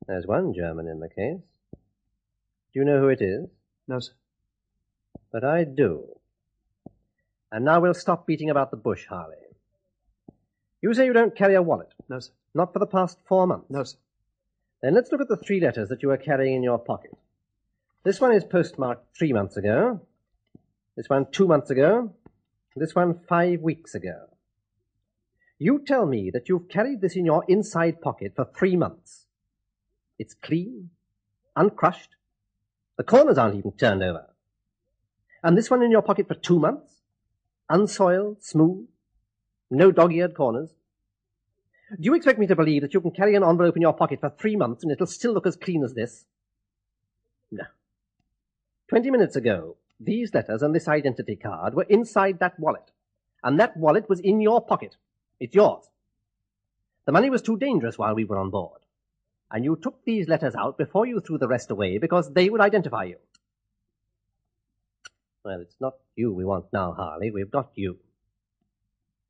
There's 0.08 0.26
one 0.26 0.52
German 0.52 0.88
in 0.88 0.98
the 0.98 1.08
case. 1.08 1.46
Do 2.72 2.80
you 2.80 2.84
know 2.84 2.98
who 2.98 3.06
it 3.06 3.22
is? 3.22 3.46
No, 3.86 4.00
sir. 4.00 4.14
But 5.30 5.44
I 5.44 5.62
do. 5.62 6.08
And 7.54 7.64
now 7.64 7.78
we'll 7.78 7.94
stop 7.94 8.26
beating 8.26 8.50
about 8.50 8.72
the 8.72 8.76
bush, 8.76 9.06
Harley. 9.06 9.36
You 10.82 10.92
say 10.92 11.06
you 11.06 11.12
don't 11.12 11.36
carry 11.36 11.54
a 11.54 11.62
wallet? 11.62 11.94
No, 12.08 12.18
sir. 12.18 12.32
Not 12.52 12.72
for 12.72 12.80
the 12.80 12.86
past 12.86 13.16
four 13.28 13.46
months? 13.46 13.70
No, 13.70 13.84
sir. 13.84 13.96
Then 14.82 14.94
let's 14.94 15.12
look 15.12 15.20
at 15.20 15.28
the 15.28 15.36
three 15.36 15.60
letters 15.60 15.88
that 15.90 16.02
you 16.02 16.08
were 16.08 16.16
carrying 16.16 16.56
in 16.56 16.64
your 16.64 16.80
pocket. 16.80 17.16
This 18.02 18.20
one 18.20 18.32
is 18.32 18.42
postmarked 18.42 19.16
three 19.16 19.32
months 19.32 19.56
ago. 19.56 20.00
This 20.96 21.08
one 21.08 21.26
two 21.30 21.46
months 21.46 21.70
ago. 21.70 22.12
This 22.74 22.92
one 22.92 23.20
five 23.28 23.60
weeks 23.60 23.94
ago. 23.94 24.26
You 25.56 25.84
tell 25.86 26.06
me 26.06 26.32
that 26.32 26.48
you've 26.48 26.68
carried 26.68 27.02
this 27.02 27.14
in 27.14 27.24
your 27.24 27.44
inside 27.46 28.00
pocket 28.00 28.32
for 28.34 28.48
three 28.58 28.74
months. 28.74 29.26
It's 30.18 30.34
clean, 30.34 30.90
uncrushed. 31.54 32.16
The 32.96 33.04
corners 33.04 33.38
aren't 33.38 33.54
even 33.54 33.70
turned 33.70 34.02
over. 34.02 34.26
And 35.44 35.56
this 35.56 35.70
one 35.70 35.84
in 35.84 35.92
your 35.92 36.02
pocket 36.02 36.26
for 36.26 36.34
two 36.34 36.58
months? 36.58 36.90
Unsoiled, 37.68 38.42
smooth, 38.42 38.86
no 39.70 39.90
dog-eared 39.90 40.34
corners. 40.34 40.70
Do 41.90 42.04
you 42.04 42.14
expect 42.14 42.38
me 42.38 42.46
to 42.46 42.56
believe 42.56 42.82
that 42.82 42.94
you 42.94 43.00
can 43.00 43.10
carry 43.10 43.34
an 43.34 43.44
envelope 43.44 43.76
in 43.76 43.82
your 43.82 43.92
pocket 43.92 44.20
for 44.20 44.30
three 44.30 44.56
months 44.56 44.82
and 44.82 44.92
it'll 44.92 45.06
still 45.06 45.32
look 45.32 45.46
as 45.46 45.56
clean 45.56 45.84
as 45.84 45.94
this? 45.94 46.24
No. 47.50 47.64
Twenty 48.88 49.10
minutes 49.10 49.36
ago, 49.36 49.76
these 50.00 50.34
letters 50.34 50.62
and 50.62 50.74
this 50.74 50.88
identity 50.88 51.36
card 51.36 51.74
were 51.74 51.84
inside 51.84 52.38
that 52.40 52.58
wallet. 52.58 52.90
And 53.42 53.60
that 53.60 53.76
wallet 53.76 54.08
was 54.08 54.20
in 54.20 54.40
your 54.40 54.60
pocket. 54.60 54.96
It's 55.40 55.54
yours. 55.54 55.84
The 57.06 57.12
money 57.12 57.30
was 57.30 57.42
too 57.42 57.58
dangerous 57.58 57.98
while 57.98 58.14
we 58.14 58.24
were 58.24 58.38
on 58.38 58.50
board. 58.50 58.80
And 59.50 59.64
you 59.64 59.76
took 59.76 60.04
these 60.04 60.28
letters 60.28 60.54
out 60.54 60.78
before 60.78 61.06
you 61.06 61.20
threw 61.20 61.38
the 61.38 61.48
rest 61.48 61.70
away 61.70 61.98
because 61.98 62.32
they 62.32 62.48
would 62.48 62.60
identify 62.60 63.04
you. 63.04 63.16
Well, 65.44 65.60
it's 65.60 65.76
not 65.80 65.94
you 66.16 66.32
we 66.32 66.44
want 66.44 66.72
now, 66.72 66.92
Harley. 66.92 67.30
We've 67.30 67.50
got 67.50 67.70
you. 67.74 67.98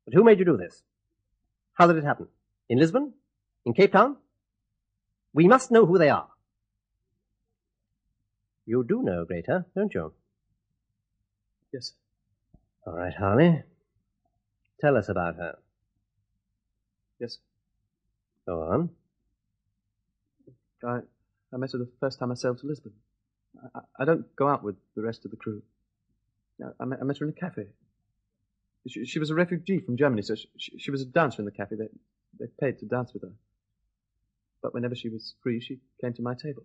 But 0.05 0.13
who 0.13 0.23
made 0.23 0.39
you 0.39 0.45
do 0.45 0.57
this? 0.57 0.81
How 1.73 1.87
did 1.87 1.97
it 1.97 2.05
happen? 2.05 2.27
In 2.69 2.79
Lisbon? 2.79 3.13
In 3.65 3.73
Cape 3.73 3.91
Town? 3.91 4.15
We 5.33 5.47
must 5.47 5.71
know 5.71 5.85
who 5.85 5.97
they 5.97 6.09
are. 6.09 6.29
You 8.65 8.85
do 8.87 9.03
know 9.03 9.25
Greta, 9.25 9.65
don't 9.75 9.93
you? 9.93 10.13
Yes. 11.73 11.91
All 12.87 12.93
right, 12.93 13.13
Harley. 13.13 13.63
Tell 14.79 14.95
us 14.95 15.09
about 15.09 15.35
her. 15.35 15.57
Yes. 17.19 17.39
Go 18.47 18.61
on. 18.61 18.89
I, 20.83 20.99
I 21.53 21.57
met 21.57 21.71
her 21.71 21.79
the 21.79 21.89
first 21.99 22.19
time 22.19 22.31
I 22.31 22.35
sailed 22.35 22.59
to 22.59 22.67
Lisbon. 22.67 22.93
I, 23.75 23.79
I 23.99 24.05
don't 24.05 24.33
go 24.35 24.47
out 24.47 24.63
with 24.63 24.75
the 24.95 25.01
rest 25.01 25.25
of 25.25 25.31
the 25.31 25.37
crew. 25.37 25.61
I, 26.79 26.85
met, 26.85 26.99
I 27.01 27.03
met 27.03 27.17
her 27.17 27.25
in 27.25 27.31
a 27.31 27.39
cafe. 27.39 27.67
She, 28.87 29.05
she 29.05 29.19
was 29.19 29.29
a 29.29 29.35
refugee 29.35 29.79
from 29.79 29.97
Germany, 29.97 30.21
so 30.21 30.35
she, 30.35 30.77
she, 30.77 30.91
was 30.91 31.01
a 31.01 31.05
dancer 31.05 31.41
in 31.41 31.45
the 31.45 31.51
cafe. 31.51 31.75
They, 31.75 31.87
they 32.39 32.45
paid 32.59 32.79
to 32.79 32.85
dance 32.85 33.13
with 33.13 33.23
her. 33.23 33.33
But 34.61 34.73
whenever 34.73 34.95
she 34.95 35.09
was 35.09 35.33
free, 35.41 35.59
she 35.59 35.79
came 36.01 36.13
to 36.13 36.21
my 36.21 36.33
table. 36.35 36.63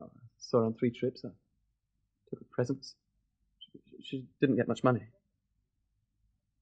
Oh, 0.00 0.06
I 0.06 0.20
saw 0.38 0.60
her 0.60 0.66
on 0.66 0.74
three 0.74 0.90
trips. 0.90 1.22
I 1.24 1.28
took 2.30 2.38
her 2.38 2.46
presents. 2.50 2.94
She, 3.58 4.02
she 4.02 4.24
didn't 4.40 4.56
get 4.56 4.68
much 4.68 4.84
money. 4.84 5.02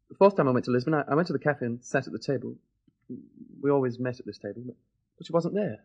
The 0.09 0.17
fourth 0.17 0.37
time 0.37 0.49
I 0.49 0.53
went 0.53 0.65
to 0.67 0.71
Lisbon, 0.71 0.95
I, 0.95 1.05
I 1.09 1.15
went 1.15 1.27
to 1.29 1.33
the 1.33 1.39
cafe 1.39 1.67
and 1.67 1.85
sat 1.85 2.07
at 2.07 2.13
the 2.13 2.19
table. 2.19 2.57
We 3.61 3.71
always 3.71 3.99
met 3.99 4.19
at 4.19 4.27
this 4.27 4.39
table, 4.39 4.63
but, 4.67 4.77
but 5.19 5.27
she 5.27 5.33
wasn't 5.33 5.55
there. 5.55 5.79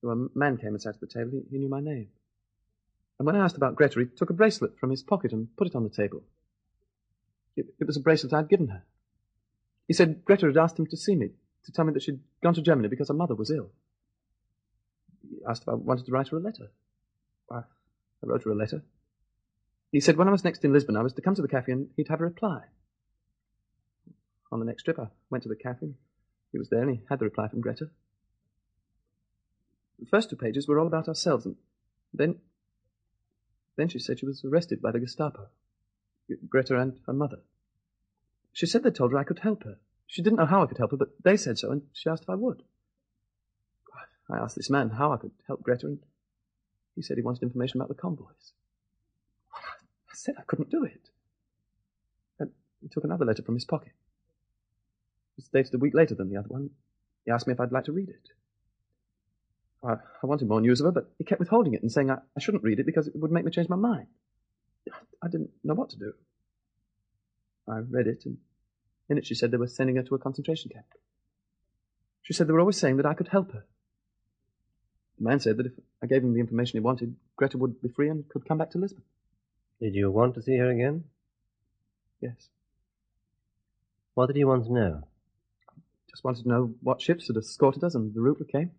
So 0.00 0.10
a 0.10 0.38
man 0.38 0.56
came 0.56 0.70
and 0.70 0.80
sat 0.80 0.94
at 0.94 1.00
the 1.00 1.06
table. 1.06 1.30
He, 1.32 1.42
he 1.50 1.58
knew 1.58 1.68
my 1.68 1.80
name. 1.80 2.08
And 3.18 3.26
when 3.26 3.36
I 3.36 3.44
asked 3.44 3.56
about 3.56 3.76
Greta, 3.76 4.00
he 4.00 4.06
took 4.06 4.30
a 4.30 4.34
bracelet 4.34 4.78
from 4.78 4.90
his 4.90 5.02
pocket 5.02 5.32
and 5.32 5.54
put 5.56 5.66
it 5.66 5.74
on 5.74 5.84
the 5.84 5.90
table. 5.90 6.22
It, 7.56 7.66
it 7.78 7.86
was 7.86 7.96
a 7.96 8.00
bracelet 8.00 8.32
I'd 8.32 8.48
given 8.48 8.68
her. 8.68 8.82
He 9.86 9.94
said 9.94 10.24
Greta 10.24 10.46
had 10.46 10.56
asked 10.56 10.78
him 10.78 10.86
to 10.86 10.96
see 10.96 11.14
me, 11.14 11.30
to 11.64 11.72
tell 11.72 11.84
me 11.84 11.92
that 11.92 12.02
she'd 12.02 12.20
gone 12.42 12.54
to 12.54 12.62
Germany 12.62 12.88
because 12.88 13.08
her 13.08 13.14
mother 13.14 13.34
was 13.34 13.50
ill. 13.50 13.70
He 15.28 15.38
asked 15.48 15.62
if 15.62 15.68
I 15.68 15.74
wanted 15.74 16.06
to 16.06 16.12
write 16.12 16.28
her 16.28 16.36
a 16.36 16.40
letter. 16.40 16.70
I, 17.50 17.58
I 17.58 17.62
wrote 18.22 18.44
her 18.44 18.50
a 18.50 18.56
letter. 18.56 18.82
He 19.90 20.00
said 20.00 20.16
when 20.16 20.28
I 20.28 20.32
was 20.32 20.44
next 20.44 20.64
in 20.64 20.72
Lisbon, 20.72 20.96
I 20.96 21.02
was 21.02 21.12
to 21.14 21.22
come 21.22 21.34
to 21.34 21.42
the 21.42 21.48
cafe 21.48 21.72
and 21.72 21.88
he'd 21.96 22.08
have 22.08 22.20
a 22.20 22.24
reply. 22.24 22.62
On 24.50 24.58
the 24.58 24.66
next 24.66 24.82
trip, 24.84 24.98
I 24.98 25.08
went 25.30 25.42
to 25.44 25.48
the 25.48 25.56
cafe. 25.56 25.94
He 26.52 26.58
was 26.58 26.68
there 26.68 26.82
and 26.82 26.90
he 26.90 27.02
had 27.08 27.18
the 27.18 27.24
reply 27.24 27.48
from 27.48 27.60
Greta. 27.60 27.90
The 29.98 30.06
first 30.06 30.30
two 30.30 30.36
pages 30.36 30.66
were 30.66 30.78
all 30.78 30.86
about 30.86 31.08
ourselves, 31.08 31.46
and 31.46 31.56
then, 32.12 32.40
then 33.76 33.88
she 33.88 33.98
said 33.98 34.18
she 34.18 34.26
was 34.26 34.44
arrested 34.44 34.80
by 34.82 34.90
the 34.90 35.00
Gestapo. 35.00 35.48
Greta 36.48 36.78
and 36.78 36.98
her 37.06 37.12
mother. 37.12 37.40
She 38.52 38.66
said 38.66 38.82
they 38.82 38.90
told 38.90 39.12
her 39.12 39.18
I 39.18 39.24
could 39.24 39.40
help 39.40 39.64
her. 39.64 39.78
She 40.06 40.22
didn't 40.22 40.38
know 40.38 40.46
how 40.46 40.62
I 40.62 40.66
could 40.66 40.78
help 40.78 40.90
her, 40.90 40.96
but 40.96 41.10
they 41.22 41.36
said 41.36 41.58
so, 41.58 41.70
and 41.70 41.82
she 41.92 42.08
asked 42.08 42.24
if 42.24 42.30
I 42.30 42.34
would. 42.34 42.62
I 44.30 44.38
asked 44.38 44.56
this 44.56 44.70
man 44.70 44.90
how 44.90 45.12
I 45.12 45.16
could 45.16 45.32
help 45.46 45.62
Greta, 45.62 45.86
and 45.86 45.98
he 46.94 47.02
said 47.02 47.16
he 47.16 47.22
wanted 47.22 47.42
information 47.42 47.80
about 47.80 47.88
the 47.88 47.94
convoys. 47.94 48.52
I 49.54 50.14
said 50.14 50.36
I 50.38 50.42
couldn't 50.42 50.70
do 50.70 50.84
it. 50.84 51.10
And 52.38 52.50
he 52.80 52.88
took 52.88 53.04
another 53.04 53.24
letter 53.24 53.42
from 53.42 53.54
his 53.54 53.64
pocket. 53.64 53.92
It 55.36 55.44
was 55.44 55.48
dated 55.48 55.74
a 55.74 55.78
week 55.78 55.94
later 55.94 56.14
than 56.14 56.28
the 56.28 56.36
other 56.36 56.48
one. 56.48 56.70
He 57.24 57.30
asked 57.30 57.46
me 57.46 57.52
if 57.52 57.60
I'd 57.60 57.72
like 57.72 57.84
to 57.84 57.92
read 57.92 58.08
it. 58.08 58.28
I, 59.84 59.94
I 60.22 60.26
wanted 60.26 60.48
more 60.48 60.60
news 60.60 60.80
of 60.80 60.86
her, 60.86 60.92
but 60.92 61.10
he 61.18 61.24
kept 61.24 61.40
withholding 61.40 61.74
it 61.74 61.82
and 61.82 61.90
saying 61.90 62.10
I, 62.10 62.18
I 62.36 62.40
shouldn't 62.40 62.62
read 62.62 62.78
it 62.78 62.86
because 62.86 63.08
it 63.08 63.16
would 63.16 63.32
make 63.32 63.44
me 63.44 63.50
change 63.50 63.68
my 63.68 63.76
mind. 63.76 64.06
I 65.22 65.28
didn't 65.28 65.50
know 65.62 65.74
what 65.74 65.90
to 65.90 65.98
do. 65.98 66.12
I 67.68 67.78
read 67.78 68.06
it, 68.06 68.24
and 68.24 68.38
in 69.08 69.18
it 69.18 69.26
she 69.26 69.34
said 69.34 69.50
they 69.50 69.56
were 69.56 69.68
sending 69.68 69.96
her 69.96 70.02
to 70.02 70.14
a 70.14 70.18
concentration 70.18 70.70
camp. 70.70 70.86
She 72.22 72.32
said 72.32 72.46
they 72.46 72.52
were 72.52 72.60
always 72.60 72.78
saying 72.78 72.96
that 72.96 73.06
I 73.06 73.14
could 73.14 73.28
help 73.28 73.52
her. 73.52 73.64
The 75.18 75.24
man 75.24 75.40
said 75.40 75.56
that 75.58 75.66
if 75.66 75.72
I 76.02 76.06
gave 76.06 76.22
him 76.22 76.34
the 76.34 76.40
information 76.40 76.78
he 76.78 76.80
wanted, 76.80 77.14
Greta 77.36 77.58
would 77.58 77.80
be 77.80 77.88
free 77.88 78.08
and 78.08 78.28
could 78.28 78.46
come 78.46 78.58
back 78.58 78.70
to 78.72 78.78
Lisbon. 78.78 79.04
Did 79.80 79.94
you 79.94 80.10
want 80.10 80.34
to 80.34 80.42
see 80.42 80.56
her 80.56 80.70
again? 80.70 81.04
Yes. 82.20 82.48
What 84.14 84.26
did 84.26 84.36
you 84.36 84.46
want 84.46 84.66
to 84.66 84.72
know? 84.72 85.02
Just 86.10 86.24
wanted 86.24 86.42
to 86.42 86.48
know 86.48 86.74
what 86.82 87.00
ships 87.00 87.28
had 87.28 87.36
escorted 87.36 87.82
us 87.82 87.94
and 87.94 88.14
the 88.14 88.20
route 88.20 88.38
we 88.38 88.46
came. 88.46 88.72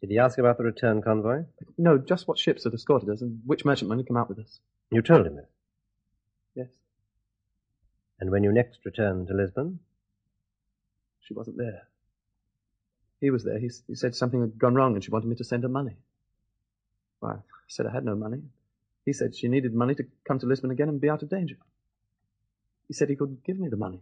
Did 0.00 0.10
he 0.10 0.18
ask 0.18 0.38
about 0.38 0.56
the 0.56 0.64
return 0.64 1.02
convoy? 1.02 1.44
No, 1.76 1.98
just 1.98 2.26
what 2.26 2.38
ships 2.38 2.64
had 2.64 2.72
escorted 2.72 3.10
us 3.10 3.20
and 3.20 3.40
which 3.44 3.64
merchantmen 3.64 3.98
had 3.98 4.08
come 4.08 4.16
out 4.16 4.28
with 4.28 4.38
us. 4.38 4.60
You 4.90 5.02
told 5.02 5.26
him 5.26 5.36
this. 5.36 5.48
Yes. 6.54 6.68
And 8.18 8.30
when 8.30 8.42
you 8.42 8.52
next 8.52 8.78
returned 8.84 9.28
to 9.28 9.34
Lisbon? 9.34 9.80
She 11.20 11.34
wasn't 11.34 11.58
there. 11.58 11.82
He 13.20 13.30
was 13.30 13.44
there. 13.44 13.58
He, 13.58 13.70
he 13.86 13.94
said 13.94 14.14
something 14.14 14.40
had 14.40 14.58
gone 14.58 14.74
wrong 14.74 14.94
and 14.94 15.04
she 15.04 15.10
wanted 15.10 15.28
me 15.28 15.36
to 15.36 15.44
send 15.44 15.64
her 15.64 15.68
money. 15.68 15.96
Well, 17.20 17.32
I 17.32 17.68
said 17.68 17.86
I 17.86 17.92
had 17.92 18.04
no 18.04 18.16
money. 18.16 18.42
He 19.04 19.12
said 19.12 19.36
she 19.36 19.48
needed 19.48 19.74
money 19.74 19.94
to 19.94 20.04
come 20.26 20.38
to 20.38 20.46
Lisbon 20.46 20.70
again 20.70 20.88
and 20.88 21.00
be 21.00 21.10
out 21.10 21.22
of 21.22 21.28
danger. 21.28 21.56
He 22.88 22.94
said 22.94 23.08
he 23.08 23.16
could 23.16 23.44
give 23.44 23.58
me 23.58 23.68
the 23.68 23.76
money. 23.76 24.00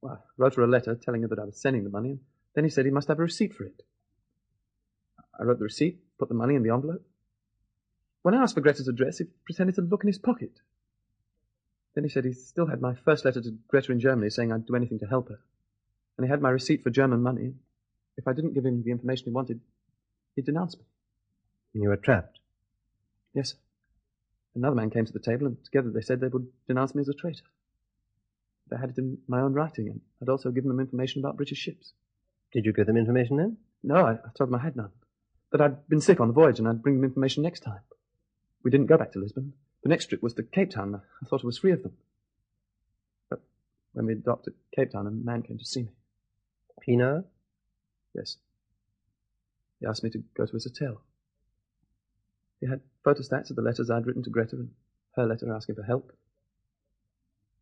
Well, 0.00 0.20
I 0.20 0.32
wrote 0.36 0.56
her 0.56 0.62
a 0.62 0.66
letter 0.66 0.96
telling 0.96 1.22
her 1.22 1.28
that 1.28 1.38
I 1.38 1.44
was 1.44 1.56
sending 1.56 1.84
the 1.84 1.90
money, 1.90 2.10
and 2.10 2.20
then 2.54 2.64
he 2.64 2.70
said 2.70 2.84
he 2.84 2.90
must 2.90 3.08
have 3.08 3.20
a 3.20 3.22
receipt 3.22 3.54
for 3.54 3.64
it. 3.64 3.82
I 5.38 5.44
wrote 5.44 5.58
the 5.58 5.64
receipt, 5.64 5.98
put 6.18 6.28
the 6.28 6.34
money 6.34 6.54
in 6.54 6.62
the 6.62 6.72
envelope. 6.72 7.04
When 8.22 8.34
I 8.34 8.42
asked 8.42 8.54
for 8.54 8.60
Greta's 8.60 8.88
address, 8.88 9.18
he 9.18 9.24
pretended 9.44 9.74
to 9.76 9.82
look 9.82 10.04
in 10.04 10.08
his 10.08 10.18
pocket. 10.18 10.60
Then 11.94 12.04
he 12.04 12.10
said 12.10 12.24
he 12.24 12.32
still 12.32 12.66
had 12.66 12.80
my 12.80 12.94
first 12.94 13.24
letter 13.24 13.42
to 13.42 13.56
Greta 13.68 13.92
in 13.92 14.00
Germany 14.00 14.30
saying 14.30 14.52
I'd 14.52 14.66
do 14.66 14.76
anything 14.76 14.98
to 15.00 15.06
help 15.06 15.28
her. 15.28 15.40
And 16.16 16.26
he 16.26 16.30
had 16.30 16.40
my 16.40 16.50
receipt 16.50 16.82
for 16.82 16.90
German 16.90 17.22
money. 17.22 17.54
If 18.16 18.28
I 18.28 18.32
didn't 18.32 18.54
give 18.54 18.64
him 18.64 18.82
the 18.82 18.90
information 18.90 19.26
he 19.26 19.32
wanted, 19.32 19.60
he'd 20.36 20.46
denounce 20.46 20.76
me. 20.76 20.84
You 21.74 21.88
were 21.88 21.96
trapped. 21.96 22.38
Yes, 23.34 23.50
sir. 23.50 23.56
Another 24.54 24.76
man 24.76 24.90
came 24.90 25.06
to 25.06 25.12
the 25.12 25.18
table, 25.18 25.46
and 25.46 25.56
together 25.64 25.90
they 25.90 26.02
said 26.02 26.20
they 26.20 26.28
would 26.28 26.46
denounce 26.68 26.94
me 26.94 27.00
as 27.00 27.08
a 27.08 27.14
traitor. 27.14 27.44
I 28.70 28.78
had 28.78 28.90
it 28.90 28.98
in 28.98 29.18
my 29.26 29.40
own 29.40 29.52
writing, 29.52 29.88
and 29.88 30.00
I'd 30.20 30.28
also 30.28 30.50
given 30.50 30.68
them 30.68 30.80
information 30.80 31.20
about 31.20 31.36
British 31.36 31.58
ships. 31.58 31.92
Did 32.52 32.64
you 32.64 32.72
give 32.72 32.86
them 32.86 32.96
information 32.96 33.36
then? 33.36 33.56
No, 33.82 33.96
I, 33.96 34.12
I 34.12 34.30
told 34.36 34.50
them 34.50 34.54
I 34.54 34.62
had 34.62 34.76
none. 34.76 34.90
That 35.52 35.60
I'd 35.60 35.86
been 35.88 36.00
sick 36.00 36.18
on 36.18 36.28
the 36.28 36.34
voyage, 36.34 36.58
and 36.58 36.66
I'd 36.66 36.82
bring 36.82 36.96
them 36.96 37.04
information 37.04 37.42
next 37.42 37.60
time. 37.60 37.80
We 38.62 38.70
didn't 38.70 38.86
go 38.86 38.96
back 38.96 39.12
to 39.12 39.18
Lisbon. 39.18 39.52
The 39.82 39.88
next 39.88 40.06
trip 40.06 40.22
was 40.22 40.34
to 40.34 40.42
Cape 40.42 40.70
Town. 40.70 40.94
I 40.94 41.26
thought 41.26 41.40
it 41.40 41.46
was 41.46 41.58
three 41.58 41.72
of 41.72 41.82
them. 41.82 41.92
But 43.28 43.40
when 43.92 44.06
we 44.06 44.14
docked 44.14 44.48
at 44.48 44.54
Cape 44.74 44.92
Town, 44.92 45.06
a 45.06 45.10
man 45.10 45.42
came 45.42 45.58
to 45.58 45.64
see 45.64 45.82
me. 45.82 45.88
Pienaar? 46.86 47.24
Yes. 48.14 48.38
He 49.80 49.86
asked 49.86 50.02
me 50.02 50.10
to 50.10 50.22
go 50.34 50.46
to 50.46 50.52
his 50.52 50.64
hotel. 50.64 51.02
He 52.60 52.68
had 52.68 52.80
photostats 53.04 53.50
of 53.50 53.56
the 53.56 53.62
letters 53.62 53.90
I'd 53.90 54.06
written 54.06 54.22
to 54.22 54.30
Greta 54.30 54.56
and 54.56 54.70
her 55.16 55.26
letter 55.26 55.52
asking 55.52 55.74
for 55.74 55.82
help. 55.82 56.12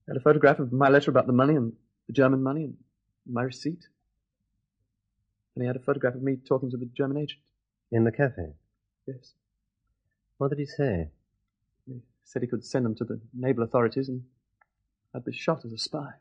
He 0.06 0.12
had 0.12 0.16
a 0.16 0.20
photograph 0.20 0.58
of 0.58 0.72
my 0.72 0.88
letter 0.90 1.10
about 1.10 1.26
the 1.26 1.32
money 1.32 1.56
and 1.56 1.72
the 2.06 2.12
German 2.12 2.42
money 2.42 2.64
and 2.64 2.76
my 3.26 3.42
receipt. 3.42 3.88
And 5.54 5.62
he 5.62 5.66
had 5.66 5.76
a 5.76 5.80
photograph 5.80 6.14
of 6.14 6.22
me 6.22 6.36
talking 6.36 6.70
to 6.70 6.76
the 6.76 6.86
German 6.86 7.16
agent. 7.16 7.40
In 7.92 8.04
the 8.04 8.12
cafe? 8.12 8.54
Yes. 9.06 9.34
What 10.38 10.48
did 10.50 10.58
he 10.58 10.66
say? 10.66 11.08
He 11.86 12.00
said 12.24 12.42
he 12.42 12.48
could 12.48 12.64
send 12.64 12.84
them 12.84 12.94
to 12.96 13.04
the 13.04 13.20
naval 13.34 13.64
authorities 13.64 14.08
and 14.08 14.22
I'd 15.14 15.24
be 15.24 15.32
shot 15.32 15.64
as 15.64 15.72
a 15.72 15.78
spy. 15.78 16.12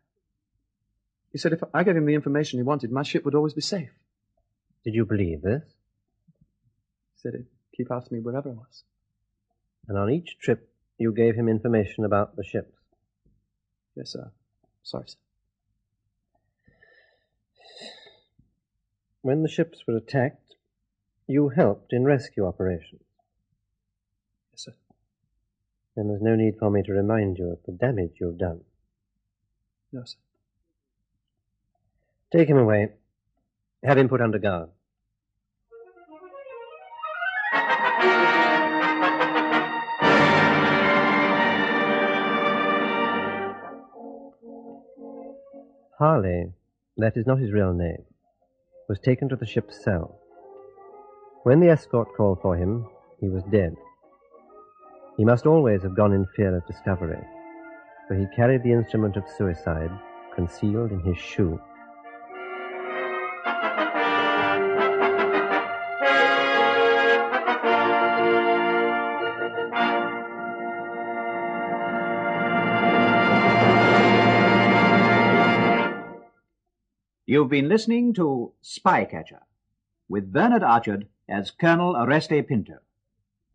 He 1.32 1.38
said 1.38 1.54
if 1.54 1.64
I 1.74 1.84
gave 1.84 1.96
him 1.96 2.06
the 2.06 2.16
information 2.16 2.60
he 2.60 2.64
wanted, 2.64 2.92
my 2.92 3.04
ship 3.04 3.24
would 3.24 3.36
always 3.36 3.54
be 3.54 3.62
safe. 3.62 3.92
Did 4.84 4.96
you 4.96 5.06
believe 5.06 5.42
this? 5.42 5.64
He 7.16 7.22
said 7.22 7.34
he'd 7.36 7.46
keep 7.76 7.92
after 7.92 8.14
me 8.14 8.20
wherever 8.20 8.50
I 8.50 8.54
was. 8.54 8.84
And 9.88 9.98
on 9.98 10.10
each 10.10 10.38
trip, 10.40 10.70
you 10.98 11.14
gave 11.14 11.36
him 11.36 11.48
information 11.48 12.04
about 12.04 12.36
the 12.36 12.44
ships? 12.44 12.74
Yes, 13.96 14.12
sir. 14.12 14.32
Sorry, 14.84 15.06
sir. 15.08 15.18
When 19.22 19.44
the 19.44 19.50
ships 19.50 19.84
were 19.88 19.98
attacked, 19.98 20.49
you 21.30 21.50
helped 21.50 21.94
in 21.94 22.04
rescue 22.04 22.48
operations. 22.48 23.04
Yes, 24.52 24.65
sir. 24.65 24.74
Then 25.96 26.08
there's 26.08 26.24
no 26.24 26.36
need 26.36 26.56
for 26.58 26.72
me 26.72 26.82
to 26.82 26.92
remind 26.92 27.38
you 27.38 27.52
of 27.52 27.60
the 27.68 27.72
damage 27.72 28.13
you've 28.20 28.39
done. 28.39 28.62
No, 29.94 30.02
sir. 30.06 30.18
Take 32.36 32.50
him 32.50 32.58
away. 32.58 32.89
Have 33.84 34.00
him 34.00 34.10
put 34.10 34.22
under 34.22 34.39
guard. 34.39 34.70
Harley, 46.00 46.54
that 46.98 47.18
is 47.18 47.28
not 47.28 47.38
his 47.39 47.52
real 47.52 47.74
name, 47.74 48.06
was 48.88 49.00
taken 49.00 49.30
to 49.30 49.36
the 49.36 49.46
ship's 49.46 49.84
cell. 49.84 50.19
When 51.43 51.62
the 51.62 51.69
escort 51.69 52.10
called 52.17 52.41
for 52.41 52.58
him, 52.58 52.86
he 53.21 53.30
was 53.30 53.43
dead. 53.49 53.73
He 55.15 55.23
must 55.23 55.45
always 55.45 55.82
have 55.84 55.95
gone 55.95 56.12
in 56.12 56.25
fear 56.36 56.54
of 56.54 56.67
discovery, 56.67 57.25
for 58.10 58.15
he 58.15 58.25
carried 58.36 58.62
the 58.62 58.73
instrument 58.73 59.15
of 59.15 59.23
suicide 59.38 59.89
concealed 60.36 60.91
in 60.91 60.99
his 60.99 61.17
shoe. 61.17 61.58
You've 77.25 77.49
been 77.49 77.69
listening 77.69 78.13
to 78.15 78.52
Spycatcher 78.62 79.39
with 80.10 80.34
Bernard 80.34 80.63
Archard 80.63 81.08
as 81.30 81.52
Colonel 81.52 81.94
Oreste 81.94 82.48
Pinto. 82.48 82.80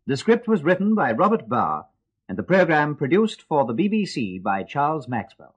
The 0.07 0.17
script 0.17 0.47
was 0.47 0.63
written 0.63 0.95
by 0.95 1.11
Robert 1.11 1.49
Barr 1.49 1.87
and 2.27 2.37
the 2.37 2.43
program 2.43 2.95
produced 2.95 3.41
for 3.43 3.65
the 3.65 3.73
BBC 3.73 4.41
by 4.41 4.63
Charles 4.63 5.07
Maxwell. 5.07 5.55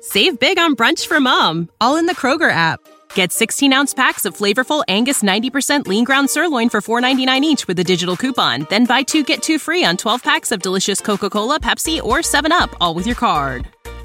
Save 0.00 0.38
big 0.38 0.58
on 0.58 0.76
brunch 0.76 1.06
for 1.06 1.20
mom, 1.20 1.68
all 1.80 1.96
in 1.96 2.06
the 2.06 2.14
Kroger 2.14 2.50
app. 2.50 2.80
Get 3.14 3.32
16 3.32 3.72
ounce 3.72 3.94
packs 3.94 4.24
of 4.24 4.36
flavorful 4.36 4.84
Angus 4.88 5.22
90% 5.22 5.86
lean 5.86 6.04
ground 6.04 6.30
sirloin 6.30 6.68
for 6.68 6.80
$4.99 6.80 7.40
each 7.42 7.66
with 7.66 7.78
a 7.78 7.84
digital 7.84 8.16
coupon. 8.16 8.66
Then 8.68 8.84
buy 8.84 9.02
two 9.02 9.24
get 9.24 9.42
two 9.42 9.58
free 9.58 9.84
on 9.84 9.96
12 9.96 10.22
packs 10.22 10.52
of 10.52 10.62
delicious 10.62 11.00
Coca 11.00 11.30
Cola, 11.30 11.58
Pepsi, 11.58 12.02
or 12.02 12.18
7UP, 12.18 12.74
all 12.80 12.94
with 12.94 13.06
your 13.06 13.16
card. 13.16 13.68